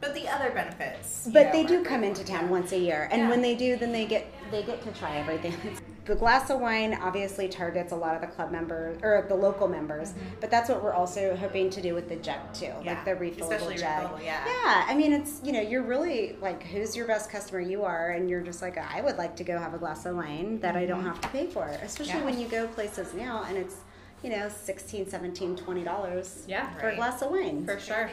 But 0.00 0.14
the 0.14 0.28
other 0.28 0.50
benefits, 0.50 1.28
but 1.32 1.46
know, 1.46 1.52
they 1.52 1.64
do 1.64 1.82
come 1.82 2.04
into 2.04 2.24
town 2.24 2.48
once 2.48 2.70
a 2.72 2.78
year, 2.78 3.08
and 3.10 3.22
Yeah. 3.22 3.30
when 3.30 3.42
they 3.42 3.56
do, 3.56 3.76
then 3.76 3.90
they 3.92 4.06
get 4.06 4.26
they 4.50 4.62
get 4.62 4.82
to 4.82 4.92
try 4.92 5.16
everything. 5.16 5.54
the 6.08 6.16
glass 6.16 6.50
of 6.50 6.58
wine 6.58 6.98
obviously 7.00 7.46
targets 7.48 7.92
a 7.92 7.96
lot 7.96 8.14
of 8.16 8.20
the 8.20 8.26
club 8.26 8.50
members 8.50 8.98
or 9.04 9.24
the 9.28 9.34
local 9.34 9.68
members, 9.68 10.14
but 10.40 10.50
that's 10.50 10.68
what 10.68 10.82
we're 10.82 10.92
also 10.94 11.36
hoping 11.36 11.70
to 11.70 11.80
do 11.80 11.94
with 11.94 12.08
the 12.08 12.16
jug 12.16 12.40
too, 12.52 12.66
Mm-hmm. 12.66 12.84
Yeah, 12.84 12.94
like 12.94 13.04
the 13.04 13.10
refillable 13.12 13.42
especially 13.42 13.76
jug. 13.76 14.04
refillable, 14.10 14.24
yeah. 14.24 14.44
yeah. 14.46 14.84
I 14.88 14.94
mean, 14.96 15.12
it's 15.12 15.40
you 15.44 15.52
know 15.52 15.60
you're 15.60 15.82
really 15.84 16.36
like 16.40 16.62
who's 16.64 16.96
your 16.96 17.06
best 17.06 17.30
customer 17.30 17.60
you 17.60 17.84
are, 17.84 18.10
and 18.10 18.28
you're 18.28 18.40
just 18.40 18.60
like 18.62 18.76
I 18.78 19.00
would 19.02 19.16
like 19.18 19.36
to 19.36 19.44
go 19.44 19.58
have 19.58 19.74
a 19.74 19.78
glass 19.78 20.04
of 20.06 20.16
wine 20.16 20.58
that 20.60 20.74
I 20.74 20.84
don't 20.86 21.04
have 21.04 21.20
to 21.20 21.28
pay 21.28 21.46
for, 21.46 21.66
especially 21.68 22.08
Mm-hmm. 22.14 22.18
Yeah. 22.18 22.24
when 22.24 22.40
you 22.40 22.48
go 22.48 22.66
places 22.68 23.14
now 23.14 23.44
and 23.48 23.56
it's 23.56 23.76
you 24.24 24.30
know 24.30 24.48
16 24.48 25.08
17 25.10 25.56
20 25.56 25.84
dollars 25.84 26.44
Yeah, 26.48 26.68
for 26.74 26.86
Right. 26.86 26.94
a 26.94 26.96
glass 26.96 27.22
of 27.22 27.30
wine 27.30 27.64
For 27.66 27.78
sure. 27.78 28.10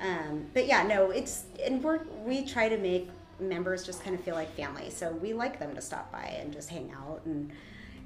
um, 0.00 0.46
but 0.54 0.66
yeah, 0.66 0.82
no, 0.84 1.10
it's 1.10 1.44
and 1.64 1.82
we're 1.82 2.00
we 2.24 2.44
try 2.44 2.68
to 2.68 2.76
make 2.78 3.10
members 3.40 3.84
just 3.84 4.02
kind 4.02 4.14
of 4.14 4.22
feel 4.22 4.34
like 4.34 4.54
family. 4.54 4.90
So 4.90 5.12
we 5.12 5.32
like 5.32 5.58
them 5.58 5.74
to 5.74 5.80
stop 5.80 6.10
by 6.12 6.36
and 6.40 6.52
just 6.52 6.68
hang 6.68 6.92
out 6.92 7.22
and 7.24 7.52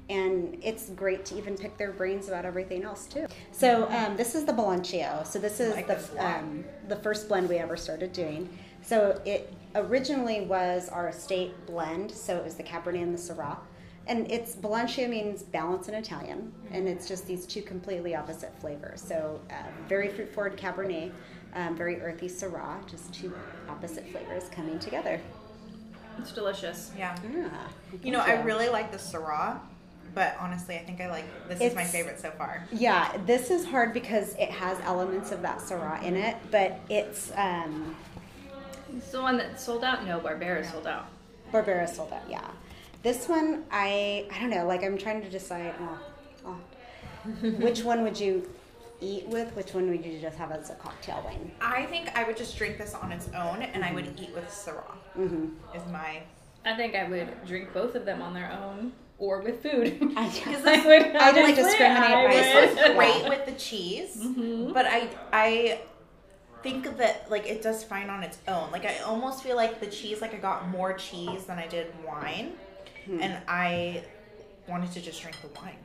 and 0.09 0.57
it's 0.61 0.89
great 0.89 1.23
to 1.25 1.37
even 1.37 1.55
pick 1.57 1.77
their 1.77 1.91
brains 1.91 2.27
about 2.27 2.43
everything 2.45 2.83
else 2.83 3.07
too. 3.07 3.25
So 3.51 3.89
um, 3.89 4.17
this 4.17 4.35
is 4.35 4.43
the 4.43 4.51
Balancio. 4.51 5.25
So 5.25 5.39
this 5.39 5.59
is 5.59 5.73
like 5.73 5.87
the 5.87 5.95
this 5.95 6.11
a 6.11 6.15
lot. 6.15 6.39
um, 6.39 6.65
the 6.89 6.97
first 6.97 7.29
blend 7.29 7.47
we 7.47 7.55
ever 7.55 7.77
started 7.77 8.11
doing. 8.11 8.49
So 8.81 9.21
it 9.25 9.53
originally 9.75 10.41
was 10.41 10.89
our 10.89 11.07
estate 11.07 11.53
blend. 11.65 12.11
So 12.11 12.35
it 12.35 12.43
was 12.43 12.55
the 12.55 12.63
Cabernet 12.63 13.01
and 13.01 13.17
the 13.17 13.21
Syrah. 13.21 13.57
And 14.05 14.29
it's 14.29 14.55
Balancio 14.55 15.09
means 15.09 15.43
balance 15.43 15.87
in 15.87 15.95
Italian, 15.95 16.51
and 16.71 16.89
it's 16.89 17.07
just 17.07 17.25
these 17.25 17.45
two 17.45 17.61
completely 17.61 18.15
opposite 18.15 18.53
flavors. 18.59 19.01
So 19.01 19.39
uh, 19.49 19.53
very 19.87 20.09
fruit 20.09 20.33
forward 20.33 20.57
Cabernet, 20.57 21.13
um, 21.55 21.75
very 21.75 22.01
earthy 22.01 22.27
Syrah, 22.27 22.85
just 22.89 23.13
two 23.13 23.33
opposite 23.69 24.07
flavors 24.09 24.49
coming 24.49 24.79
together. 24.79 25.19
It's 26.19 26.31
delicious. 26.31 26.91
Yeah. 26.97 27.15
Yeah, 27.23 27.49
You 28.03 28.11
know, 28.11 28.21
thank 28.21 28.39
I 28.39 28.43
really 28.43 28.69
like 28.69 28.91
the 28.91 28.97
Syrah, 28.97 29.59
but 30.13 30.35
honestly, 30.39 30.75
I 30.75 30.79
think 30.79 31.01
I 31.01 31.09
like 31.09 31.25
this 31.47 31.59
is 31.59 31.75
my 31.75 31.83
favorite 31.83 32.19
so 32.19 32.31
far. 32.31 32.67
Yeah, 32.71 33.17
this 33.25 33.49
is 33.49 33.65
hard 33.65 33.93
because 33.93 34.35
it 34.35 34.49
has 34.49 34.79
elements 34.81 35.31
of 35.31 35.41
that 35.41 35.59
Syrah 35.59 36.03
in 36.03 36.15
it, 36.15 36.37
but 36.51 36.79
it's 36.89 37.31
um, 37.35 37.95
It's 38.95 39.11
the 39.11 39.21
one 39.21 39.37
that 39.37 39.59
sold 39.59 39.83
out. 39.83 40.05
No, 40.05 40.19
Barbera 40.19 40.69
sold 40.69 40.87
out. 40.87 41.07
Barbera 41.51 41.89
sold 41.89 42.13
out. 42.13 42.23
Yeah, 42.29 42.47
this 43.01 43.27
one 43.27 43.63
I 43.71 44.27
I 44.31 44.39
don't 44.39 44.51
know. 44.51 44.65
Like 44.67 44.83
I'm 44.83 44.97
trying 44.97 45.21
to 45.21 45.29
decide. 45.29 45.73
Well, 45.79 45.99
oh, 46.45 47.29
which 47.59 47.83
one 47.83 48.03
would 48.03 48.19
you 48.19 48.47
eat 49.03 49.27
with? 49.27 49.55
Which 49.55 49.73
one 49.73 49.89
would 49.89 50.05
you 50.05 50.19
just 50.19 50.37
have 50.37 50.51
as 50.51 50.69
a 50.69 50.75
cocktail 50.75 51.21
wine? 51.25 51.51
I 51.61 51.85
think 51.85 52.15
I 52.17 52.23
would 52.23 52.37
just 52.37 52.57
drink 52.57 52.77
this 52.77 52.93
on 52.93 53.11
its 53.11 53.27
own, 53.35 53.61
and 53.61 53.83
I 53.83 53.91
would 53.93 54.05
Mm-hmm. 54.05 54.23
eat 54.23 54.33
with 54.33 54.47
Syrah. 54.47 54.95
hmm 55.15 55.49
Is 55.75 55.85
my 55.91 56.21
I 56.65 56.75
think 56.75 56.95
I 56.95 57.03
would 57.09 57.45
drink 57.45 57.73
both 57.73 57.95
of 57.95 58.05
them 58.05 58.21
on 58.21 58.33
their 58.33 58.49
own 58.51 58.93
or 59.17 59.41
with 59.41 59.61
food. 59.61 59.99
I, 60.15 60.25
I 60.45 60.85
would 60.87 61.01
I 61.17 61.31
don't 61.31 61.43
honestly, 61.45 61.63
discriminate 61.63 62.13
I 62.13 62.33
this 62.33 62.53
would. 62.55 62.69
is 62.69 62.75
Yeah. 62.77 62.93
great 62.95 63.29
with 63.29 63.45
the 63.45 63.51
cheese, 63.53 64.15
Mm-hmm. 64.17 64.71
but 64.73 64.85
I 64.87 65.09
I 65.33 65.79
think 66.63 66.95
that 66.97 67.29
like 67.29 67.45
it 67.45 67.61
does 67.61 67.83
fine 67.83 68.09
on 68.09 68.23
its 68.23 68.37
own. 68.47 68.71
Like 68.71 68.85
I 68.85 68.99
almost 68.99 69.43
feel 69.43 69.57
like 69.57 69.79
the 69.81 69.87
cheese, 69.87 70.21
like 70.21 70.33
I 70.33 70.37
got 70.37 70.69
more 70.69 70.93
cheese 70.93 71.43
than 71.45 71.59
I 71.59 71.67
did 71.67 71.87
wine, 72.05 72.53
Hmm. 73.05 73.19
and 73.21 73.37
I 73.49 74.03
wanted 74.69 74.93
to 74.93 75.01
just 75.01 75.21
drink 75.21 75.35
the 75.41 75.49
wine 75.59 75.75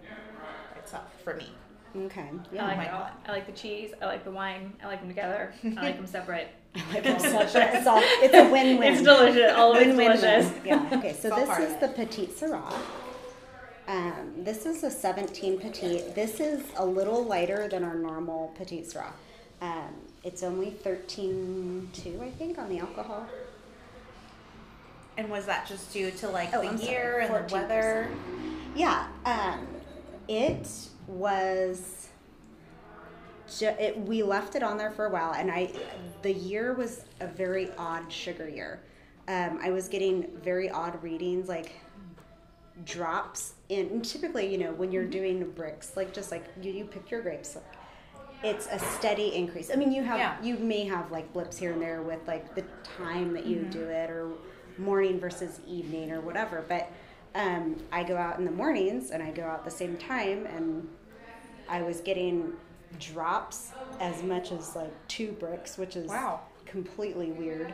itself 0.76 1.10
for 1.24 1.34
me. 1.34 1.48
Okay. 1.96 2.20
I 2.20 2.54
Yeah. 2.54 2.66
like 2.66 2.76
my 2.76 2.84
it 2.86 2.92
all. 2.92 3.00
God. 3.00 3.12
I 3.26 3.32
like 3.32 3.46
the 3.46 3.52
cheese. 3.52 3.92
I 4.00 4.06
like 4.06 4.24
the 4.24 4.30
wine. 4.30 4.72
I 4.82 4.86
like 4.86 5.00
them 5.00 5.08
together. 5.08 5.52
I 5.64 5.68
like 5.82 5.96
them 5.98 6.06
separate. 6.06 6.48
it's, 6.74 7.24
it's, 7.24 7.86
all, 7.86 8.00
it's 8.04 8.34
a 8.34 8.50
win-win. 8.50 8.92
It's 8.94 9.02
delicious. 9.02 9.52
All 9.56 9.72
of 9.72 9.78
it's 9.78 9.86
Win-win-win. 9.88 10.20
delicious. 10.20 10.52
Yeah. 10.64 10.88
Okay. 10.92 11.12
So 11.14 11.32
all 11.32 11.44
this 11.46 11.58
is 11.70 11.76
the 11.80 11.88
petite 11.88 12.36
Syrah. 12.36 12.72
Um, 13.88 14.32
this 14.44 14.66
is 14.66 14.84
a 14.84 14.90
17 14.90 15.58
petite. 15.58 16.14
This 16.14 16.40
is 16.40 16.62
a 16.76 16.84
little 16.84 17.24
lighter 17.24 17.68
than 17.68 17.82
our 17.84 17.94
normal 17.94 18.48
petite 18.56 18.86
Syrah. 18.86 19.12
Um, 19.62 19.94
it's 20.22 20.42
only 20.42 20.72
13.2, 20.84 22.20
I 22.20 22.30
think, 22.32 22.58
on 22.58 22.68
the 22.68 22.78
alcohol. 22.80 23.26
And 25.16 25.28
was 25.30 25.46
that 25.46 25.66
just 25.66 25.92
due 25.92 26.10
to 26.12 26.28
like 26.28 26.50
Oh, 26.54 26.60
the 26.60 26.68
I'm 26.68 26.78
sorry, 26.78 26.90
year 26.90 27.18
and 27.20 27.48
the 27.48 27.54
weather? 27.54 28.08
Yeah, 28.76 29.08
um, 29.24 29.66
it 30.28 30.68
was. 31.08 32.08
Ju- 33.58 33.74
it, 33.80 33.98
we 33.98 34.22
left 34.22 34.54
it 34.56 34.62
on 34.62 34.76
there 34.76 34.90
for 34.90 35.06
a 35.06 35.10
while, 35.10 35.32
and 35.32 35.50
I, 35.50 35.70
the 36.20 36.32
year 36.32 36.74
was 36.74 37.04
a 37.20 37.26
very 37.26 37.70
odd 37.78 38.12
sugar 38.12 38.46
year. 38.46 38.80
Um, 39.26 39.58
I 39.62 39.70
was 39.70 39.88
getting 39.88 40.28
very 40.44 40.68
odd 40.70 41.02
readings, 41.02 41.48
like 41.48 41.72
drops 42.84 43.54
in. 43.68 43.86
And 43.88 44.04
typically, 44.04 44.50
you 44.50 44.58
know, 44.58 44.72
when 44.72 44.92
you're 44.92 45.06
doing 45.06 45.44
Brix, 45.56 45.96
like 45.96 46.12
just 46.12 46.30
like 46.30 46.44
you, 46.60 46.72
you 46.72 46.84
pick 46.84 47.10
your 47.10 47.22
grapes, 47.22 47.56
like, 47.56 47.64
it's 48.44 48.68
a 48.70 48.78
steady 48.78 49.34
increase. 49.34 49.70
I 49.72 49.76
mean, 49.76 49.92
you 49.92 50.02
have 50.04 50.18
Yeah. 50.18 50.36
you 50.42 50.58
may 50.58 50.84
have 50.84 51.10
like 51.10 51.32
blips 51.32 51.56
here 51.56 51.72
and 51.72 51.82
there 51.82 52.02
with 52.02 52.20
like 52.26 52.54
the 52.54 52.64
time 52.98 53.32
that 53.32 53.46
you 53.46 53.62
do 53.62 53.82
it, 53.88 54.10
or 54.10 54.30
morning 54.76 55.18
versus 55.18 55.60
evening, 55.66 56.12
or 56.12 56.20
whatever. 56.20 56.64
But 56.68 56.90
um, 57.34 57.76
I 57.90 58.04
go 58.04 58.16
out 58.16 58.38
in 58.38 58.44
the 58.44 58.50
mornings, 58.52 59.10
and 59.10 59.22
I 59.22 59.30
go 59.30 59.44
out 59.44 59.64
the 59.64 59.70
same 59.70 59.96
time, 59.96 60.46
and 60.46 60.86
I 61.68 61.82
was 61.82 62.00
getting 62.00 62.52
drops 62.98 63.72
as 64.00 64.22
much 64.22 64.52
as 64.52 64.74
like 64.74 64.92
two 65.08 65.36
Brix, 65.40 65.76
which 65.78 65.96
is 65.96 66.08
Wow. 66.08 66.40
completely 66.66 67.32
weird. 67.32 67.72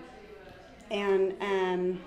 And 0.90 1.35
um, 1.40 2.00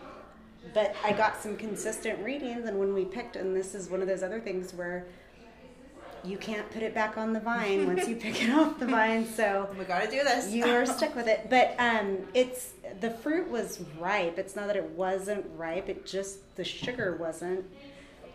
but 0.74 0.96
I 1.04 1.14
got 1.14 1.42
some 1.42 1.56
consistent 1.56 2.20
readings, 2.24 2.66
and 2.68 2.78
when 2.80 2.94
we 2.94 3.06
picked, 3.06 3.36
and 3.36 3.56
this 3.56 3.74
is 3.74 3.90
one 3.90 4.02
of 4.02 4.08
those 4.08 4.22
other 4.24 4.40
things 4.40 4.74
where 4.74 5.06
you 6.24 6.38
can't 6.38 6.70
put 6.72 6.82
it 6.84 6.94
back 6.94 7.18
on 7.18 7.32
the 7.32 7.40
vine 7.40 7.86
once 7.88 8.08
you 8.08 8.16
pick 8.26 8.42
it 8.44 8.50
off 8.52 8.78
the 8.80 8.86
vine, 8.86 9.26
so 9.26 9.70
We 9.80 9.86
got 9.86 10.04
to 10.04 10.12
do 10.12 10.24
this. 10.24 10.52
you 10.52 10.66
are 10.66 10.86
stuck 10.86 11.16
with 11.16 11.28
it. 11.28 11.48
But 11.50 11.76
um, 11.80 12.18
it's 12.34 12.74
the 13.00 13.12
fruit 13.12 13.50
was 13.50 13.80
ripe. 14.00 14.38
It's 14.38 14.56
not 14.56 14.68
that 14.68 14.76
it 14.76 14.90
wasn't 14.92 15.46
ripe. 15.56 15.88
It 15.90 16.06
just 16.06 16.40
the 16.58 16.64
sugar 16.66 17.16
wasn't 17.20 17.64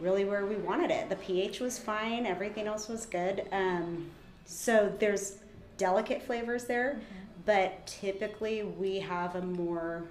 really 0.02 0.24
where 0.24 0.44
we 0.44 0.56
wanted 0.56 0.90
it. 0.90 1.08
The 1.08 1.16
pH 1.16 1.60
was 1.60 1.78
fine. 1.78 2.26
Everything 2.26 2.66
else 2.66 2.88
was 2.88 3.06
good. 3.06 3.46
Um, 3.52 4.10
so 4.44 4.92
there's 4.98 5.38
delicate 5.78 6.22
flavors 6.22 6.64
there, 6.64 7.00
but 7.46 7.86
typically 7.86 8.64
we 8.64 8.98
have 8.98 9.36
a 9.36 9.42
more 9.42 10.02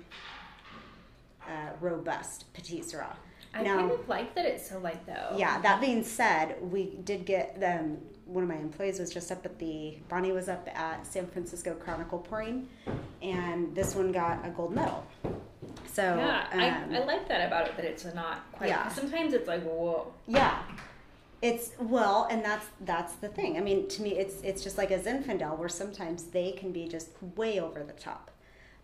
uh, 1.48 1.70
robust 1.82 2.52
Petite 2.54 2.84
Sirah. 2.84 3.16
I 3.54 3.64
Now- 3.64 3.80
kind 3.80 3.92
of 3.92 4.08
like 4.08 4.34
that 4.36 4.46
it's 4.46 4.70
so 4.70 4.80
light 4.80 5.06
though. 5.06 5.36
yeah, 5.38 5.60
that 5.62 5.82
being 5.82 6.04
said, 6.06 6.56
we 6.62 6.96
did 7.04 7.26
get 7.26 7.62
um, 7.62 7.98
one 8.32 8.44
of 8.44 8.50
my 8.50 8.56
employees 8.56 9.00
was 9.00 9.14
just 9.14 9.32
up 9.32 9.46
at 9.46 9.60
the 9.60 9.98
Bonnie 10.10 10.32
was 10.32 10.48
up 10.48 10.68
at 10.74 11.06
San 11.06 11.28
Francisco 11.28 11.74
Chronicle 11.74 12.20
pouring, 12.20 12.68
and 13.22 13.74
this 13.76 13.94
one 13.96 14.12
got 14.12 14.46
a 14.46 14.50
gold 14.50 14.74
medal. 14.74 15.06
So 15.86 16.04
Yeah, 16.04 16.48
um, 16.54 16.60
I, 16.60 16.98
I 16.98 17.06
like 17.06 17.28
that 17.28 17.46
about 17.48 17.68
it 17.68 17.76
that 17.76 17.86
it's 17.86 18.06
not 18.16 18.50
quite. 18.54 18.70
Yeah. 18.70 18.88
Sometimes 18.90 19.34
it's 19.34 19.48
like 19.48 19.64
whoa. 19.64 20.14
yeah, 20.28 20.60
it's 21.42 21.72
well, 21.80 22.28
and 22.32 22.44
that's 22.44 22.66
that's 22.82 23.14
the 23.16 23.28
thing. 23.28 23.58
I 23.58 23.60
mean, 23.60 23.88
to 23.90 24.02
me, 24.02 24.18
it's 24.18 24.42
it's 24.42 24.64
just 24.64 24.78
like 24.78 24.92
a 24.92 25.00
Zinfandel, 25.00 25.58
where 25.58 25.70
sometimes 25.70 26.24
they 26.24 26.54
can 26.54 26.72
be 26.72 26.88
just 26.88 27.10
way 27.36 27.60
over 27.60 27.84
the 27.84 27.94
top. 27.94 28.32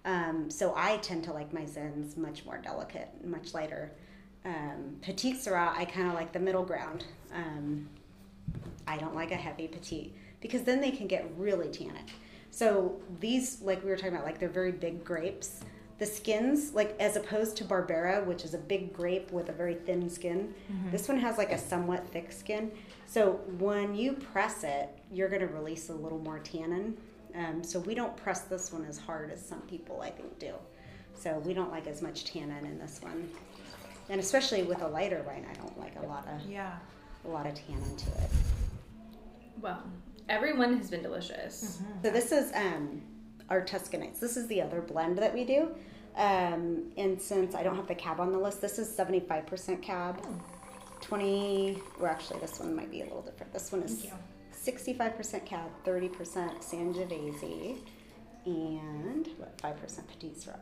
Um, 0.04 0.50
so 0.50 0.74
I 0.76 0.98
tend 0.98 1.24
to 1.26 1.34
like 1.34 1.54
my 1.54 1.64
Zins 1.64 2.18
much 2.18 2.46
more 2.46 2.58
delicate, 2.58 3.10
much 3.24 3.54
lighter. 3.54 3.92
Um, 4.46 4.96
petite 5.02 5.38
Sirah, 5.38 5.76
I 5.76 5.84
kind 5.86 6.08
of 6.08 6.14
like 6.14 6.32
the 6.32 6.40
middle 6.40 6.64
ground. 6.64 7.04
Um, 7.34 7.90
I 8.88 8.97
don't 8.97 9.15
like 9.15 9.32
a 9.32 9.36
heavy 9.36 9.67
petite 9.67 10.15
because 10.41 10.63
then 10.63 10.82
they 10.82 10.91
can 10.91 11.08
get 11.08 11.30
really 11.38 11.67
tannic. 11.69 12.10
So 12.52 13.00
these, 13.19 13.62
like 13.62 13.84
we 13.84 13.89
were 13.89 13.95
talking 13.97 14.13
about, 14.13 14.26
like 14.26 14.39
they're 14.39 14.50
very 14.50 14.71
big 14.71 15.04
grapes. 15.04 15.62
The 16.00 16.06
skins, 16.06 16.73
like 16.73 16.95
as 17.00 17.15
opposed 17.15 17.58
to 17.58 17.63
Barbera, 17.65 18.23
which 18.26 18.45
is 18.45 18.54
a 18.54 18.58
big 18.60 18.93
grape 18.93 19.32
with 19.32 19.50
a 19.50 19.52
very 19.52 19.73
thin 19.76 20.10
skin, 20.10 20.54
this 20.91 21.08
one 21.08 21.17
has 21.19 21.38
like 21.38 21.52
a 21.52 21.58
somewhat 21.58 22.08
thick 22.12 22.32
skin. 22.32 22.71
So 23.08 23.39
when 23.58 23.95
you 23.95 24.13
press 24.13 24.63
it, 24.63 24.89
you're 25.12 25.28
going 25.30 25.41
to 25.41 25.47
release 25.47 25.89
a 25.89 25.93
little 25.93 26.19
more 26.19 26.39
tannin. 26.39 26.97
Um, 27.36 27.63
so 27.63 27.80
we 27.80 27.93
don't 27.95 28.15
press 28.15 28.41
this 28.41 28.71
one 28.71 28.86
as 28.86 28.97
hard 28.97 29.32
as 29.32 29.43
some 29.43 29.62
people 29.62 30.02
I 30.02 30.12
think 30.12 30.38
do. 30.39 30.54
So 31.15 31.39
we 31.39 31.54
don't 31.54 31.71
like 31.71 31.88
as 31.88 32.02
much 32.04 32.26
tannin 32.26 32.63
in 32.65 32.78
this 32.78 33.00
one, 33.02 33.28
and 34.10 34.19
especially 34.19 34.62
with 34.63 34.82
a 34.84 34.88
lighter 34.88 35.23
wine, 35.26 35.45
I 35.50 35.54
don't 35.56 35.78
like 35.80 35.95
a 35.95 36.06
lot 36.06 36.28
of 36.28 36.47
Yeah. 36.47 36.73
a 37.26 37.28
lot 37.28 37.47
of 37.47 37.56
tannin 37.56 37.95
to 37.97 38.10
it. 38.23 38.30
Well, 39.62 39.84
everyone 40.30 40.78
has 40.78 40.89
been 40.89 41.02
delicious. 41.02 41.82
So 42.04 42.12
this 42.12 42.32
is 42.32 42.52
um, 42.54 43.02
our 43.50 43.62
Tuscanites. 43.63 44.20
This 44.20 44.38
is 44.38 44.48
the 44.48 44.62
other 44.62 44.82
blend 44.82 45.17
that 45.17 45.34
we 45.34 45.43
do. 45.43 45.70
Um, 46.15 46.91
and 46.98 47.22
since 47.22 47.56
I 47.56 47.63
don't 47.63 47.76
have 47.76 47.88
the 47.88 47.96
cab 47.96 48.20
on 48.20 48.32
the 48.32 48.38
list, 48.39 48.62
this 48.62 48.80
is 48.80 48.88
75% 48.89 49.82
cab. 49.82 50.26
20, 51.02 51.82
or 52.00 52.08
actually 52.08 52.39
this 52.39 52.60
one 52.60 52.76
might 52.76 52.91
be 52.91 53.02
a 53.02 53.04
little 53.04 53.22
different. 53.22 53.54
This 53.54 53.72
one 53.72 53.84
is 53.84 54.08
65% 54.54 55.46
cab, 55.46 55.70
30% 55.86 56.12
Sangiovese, 56.60 57.78
and 58.46 59.28
what, 59.38 59.58
5% 59.60 60.08
Petite 60.08 60.38
Sirah. 60.38 60.60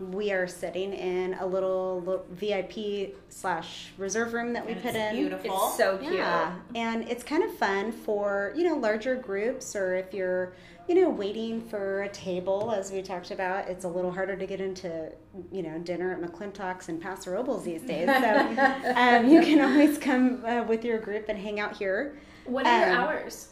We 0.00 0.32
are 0.32 0.48
sitting 0.48 0.92
in 0.92 1.34
a 1.34 1.46
little, 1.46 2.00
little 2.04 2.26
VIP 2.30 3.14
slash 3.28 3.92
reserve 3.96 4.32
room 4.34 4.52
that 4.54 4.66
we 4.66 4.72
And 4.72 4.82
put 4.82 4.94
it's 4.96 4.98
in. 4.98 5.16
beautiful. 5.16 5.68
It's 5.68 5.76
so 5.76 5.98
cute. 5.98 6.14
Yeah, 6.14 6.52
and 6.74 7.08
it's 7.08 7.22
kind 7.22 7.44
of 7.44 7.54
fun 7.56 7.92
for 7.92 8.52
you 8.56 8.64
know 8.68 8.74
larger 8.76 9.14
groups, 9.14 9.76
or 9.76 9.94
if 9.94 10.12
you're 10.12 10.52
you 10.88 10.96
know 10.96 11.08
waiting 11.10 11.60
for 11.60 12.02
a 12.02 12.08
table, 12.08 12.72
as 12.76 12.90
we 12.90 13.02
talked 13.02 13.30
about. 13.30 13.68
It's 13.68 13.84
a 13.84 13.88
little 13.88 14.10
harder 14.10 14.34
to 14.34 14.46
get 14.46 14.60
into 14.60 15.12
you 15.52 15.62
know 15.62 15.78
dinner 15.78 16.12
at 16.12 16.20
McClintock's 16.20 16.88
and 16.88 17.00
Paso 17.00 17.30
Robles 17.30 17.62
these 17.64 17.82
days. 17.92 18.06
So 18.08 18.92
um, 18.96 19.28
you 19.28 19.42
can 19.42 19.60
always 19.60 19.96
come 19.98 20.44
uh, 20.44 20.64
with 20.64 20.84
your 20.84 20.98
group 20.98 21.28
and 21.28 21.38
hang 21.38 21.60
out 21.60 21.76
here. 21.76 22.18
What 22.46 22.66
are 22.66 22.80
your 22.80 22.96
Um, 22.96 23.04
hours? 23.04 23.50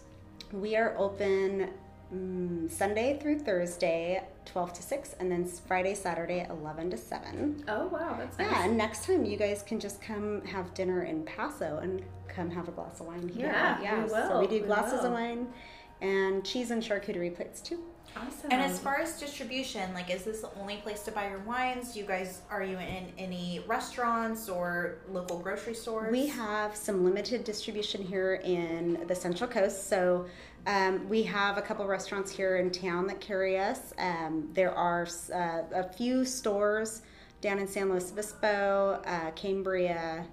We 0.53 0.75
are 0.77 0.95
open 0.99 1.71
mm, 2.13 2.69
Sunday 2.71 3.19
through 3.23 3.39
Thursday, 3.39 4.23
twelve 4.45 4.73
to 4.75 4.83
six, 4.83 5.15
and 5.19 5.31
then 5.31 5.45
Friday, 5.45 5.95
Saturday, 5.95 6.47
eleven 6.51 6.91
to 6.91 6.97
seven. 6.97 7.65
Oh 7.69 7.87
wow, 7.89 8.17
that's 8.19 8.39
nice. 8.39 8.51
Yeah, 8.51 8.65
and 8.65 8.77
next 8.77 9.07
time 9.07 9.25
you 9.25 9.37
guys 9.37 9.63
can 9.63 9.79
just 9.81 10.01
come 10.03 10.45
have 10.45 10.75
dinner 10.75 11.05
in 11.05 11.25
Paso 11.25 11.79
and 11.83 12.03
come 12.29 12.51
have 12.51 12.69
a 12.69 12.73
glass 12.73 13.01
of 13.01 13.07
wine 13.07 13.29
here. 13.29 13.47
Yeah, 13.47 14.03
we 14.05 14.09
So 14.09 14.41
we 14.41 14.47
do 14.47 14.65
glasses 14.65 15.01
will. 15.01 15.07
of 15.07 15.13
wine 15.13 15.49
and 16.01 16.45
cheese 16.45 16.71
and 16.71 16.83
charcuterie 16.83 17.35
plates 17.35 17.61
too. 17.61 17.81
Awesome. 18.15 18.51
And 18.51 18.61
as 18.61 18.79
far 18.79 18.97
as 19.01 19.19
distribution, 19.19 19.95
like, 19.95 20.11
is 20.11 20.25
this 20.25 20.43
the 20.43 20.51
only 20.61 20.77
place 20.79 21.03
to 21.05 21.13
buy 21.13 21.31
your 21.31 21.39
wines? 21.41 21.95
Do 21.95 22.01
you 22.01 22.05
guys 22.05 22.43
are 22.51 22.63
you 22.63 22.77
in 22.77 23.07
any 23.17 23.65
restaurants 23.67 24.51
or 24.51 24.99
local 25.09 25.39
grocery 25.39 25.73
stores? 25.75 26.13
We 26.13 26.27
have 26.27 26.77
some 26.77 27.05
limited 27.05 27.45
distribution 27.45 28.03
here 28.03 28.35
in 28.45 29.05
the 29.07 29.15
Central 29.15 29.49
Coast. 29.49 29.89
So 29.89 30.27
um, 30.67 31.09
we 31.09 31.23
have 31.25 31.59
a 31.59 31.63
couple 31.63 31.87
restaurants 31.87 32.31
here 32.31 32.57
in 32.59 32.71
town 32.71 33.07
that 33.09 33.21
carry 33.21 33.59
us. 33.59 33.93
Um, 33.99 34.49
there 34.53 34.73
are 34.73 35.07
uh, 35.35 35.63
a 35.75 35.85
few 35.93 36.25
stores 36.25 37.03
down 37.41 37.59
in 37.59 37.67
San 37.67 37.89
Luis 37.91 38.13
Obispo, 38.13 39.03
uh, 39.05 39.31
Cambria, 39.33 40.25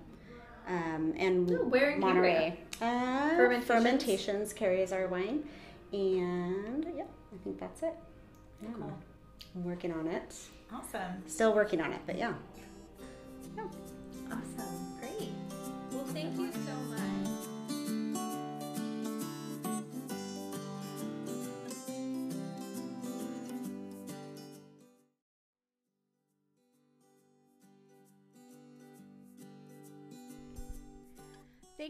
um, 0.67 1.13
and 1.17 1.51
Oh, 1.51 1.63
where 1.65 1.91
in 1.91 1.99
Monterey. 1.99 2.59
Uh, 2.81 3.29
Fermentations? 3.35 3.65
Fermentations 3.67 4.53
carries 4.53 4.91
our 4.93 5.07
wine, 5.07 5.43
and 5.91 6.85
yeah, 6.95 7.03
I 7.33 7.37
think 7.43 7.59
that's 7.59 7.81
it. 7.81 7.95
Yeah. 8.61 8.69
I'm 9.55 9.63
working 9.63 9.91
on 9.91 10.05
it. 10.07 10.35
awesome, 10.71 11.23
Still 11.25 11.53
working 11.55 11.81
on 11.81 11.91
it, 11.91 12.01
but 12.05 12.17
yeah. 12.17 12.33
yeah. 13.57 13.63
awesome, 14.27 14.97
great. 14.99 15.29
well, 15.91 16.05
thank 16.05 16.37
you 16.37 16.51
so 16.51 16.73
much. 16.91 17.08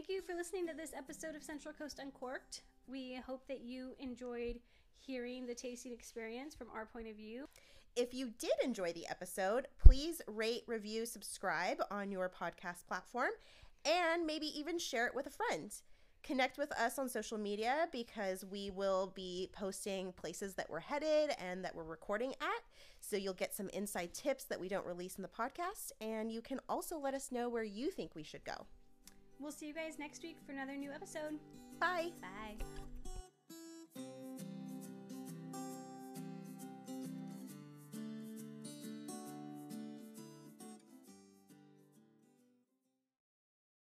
Thank 0.00 0.08
you 0.08 0.22
for 0.22 0.34
listening 0.34 0.66
to 0.66 0.72
this 0.72 0.94
episode 0.96 1.36
of 1.36 1.42
Central 1.42 1.74
Coast 1.74 1.98
Uncorked. 1.98 2.62
We 2.86 3.20
hope 3.26 3.46
that 3.48 3.60
you 3.60 3.92
enjoyed 3.98 4.58
hearing 4.96 5.46
the 5.46 5.54
tasting 5.54 5.92
experience 5.92 6.54
from 6.54 6.68
our 6.74 6.86
point 6.86 7.06
of 7.08 7.16
view. 7.16 7.46
If 7.96 8.14
you 8.14 8.30
did 8.38 8.54
enjoy 8.64 8.94
the 8.94 9.06
episode, 9.08 9.68
please 9.78 10.22
rate, 10.26 10.62
review, 10.66 11.04
subscribe 11.04 11.82
on 11.90 12.10
your 12.10 12.30
podcast 12.30 12.86
platform, 12.88 13.28
and 13.84 14.24
maybe 14.24 14.46
even 14.58 14.78
share 14.78 15.06
it 15.06 15.14
with 15.14 15.26
a 15.26 15.30
friend. 15.30 15.70
Connect 16.22 16.56
with 16.56 16.72
us 16.80 16.98
on 16.98 17.10
social 17.10 17.36
media 17.36 17.86
because 17.92 18.42
we 18.42 18.70
will 18.70 19.12
be 19.14 19.50
posting 19.52 20.12
places 20.12 20.54
that 20.54 20.70
we're 20.70 20.80
headed 20.80 21.32
and 21.38 21.62
that 21.62 21.74
we're 21.74 21.84
recording 21.84 22.30
at. 22.40 22.62
So 23.00 23.18
you'll 23.18 23.34
get 23.34 23.54
some 23.54 23.68
inside 23.74 24.14
tips 24.14 24.44
that 24.44 24.60
we 24.60 24.70
don't 24.70 24.86
release 24.86 25.16
in 25.16 25.22
the 25.22 25.28
podcast, 25.28 25.92
and 26.00 26.32
you 26.32 26.40
can 26.40 26.58
also 26.70 26.98
let 26.98 27.12
us 27.12 27.30
know 27.30 27.50
where 27.50 27.64
you 27.64 27.90
think 27.90 28.14
we 28.14 28.22
should 28.22 28.44
go. 28.44 28.64
We'll 29.40 29.52
see 29.52 29.66
you 29.66 29.74
guys 29.74 29.98
next 29.98 30.22
week 30.22 30.36
for 30.44 30.52
another 30.52 30.76
new 30.76 30.90
episode. 30.90 31.38
Bye. 31.78 32.10
Bye. 32.20 32.64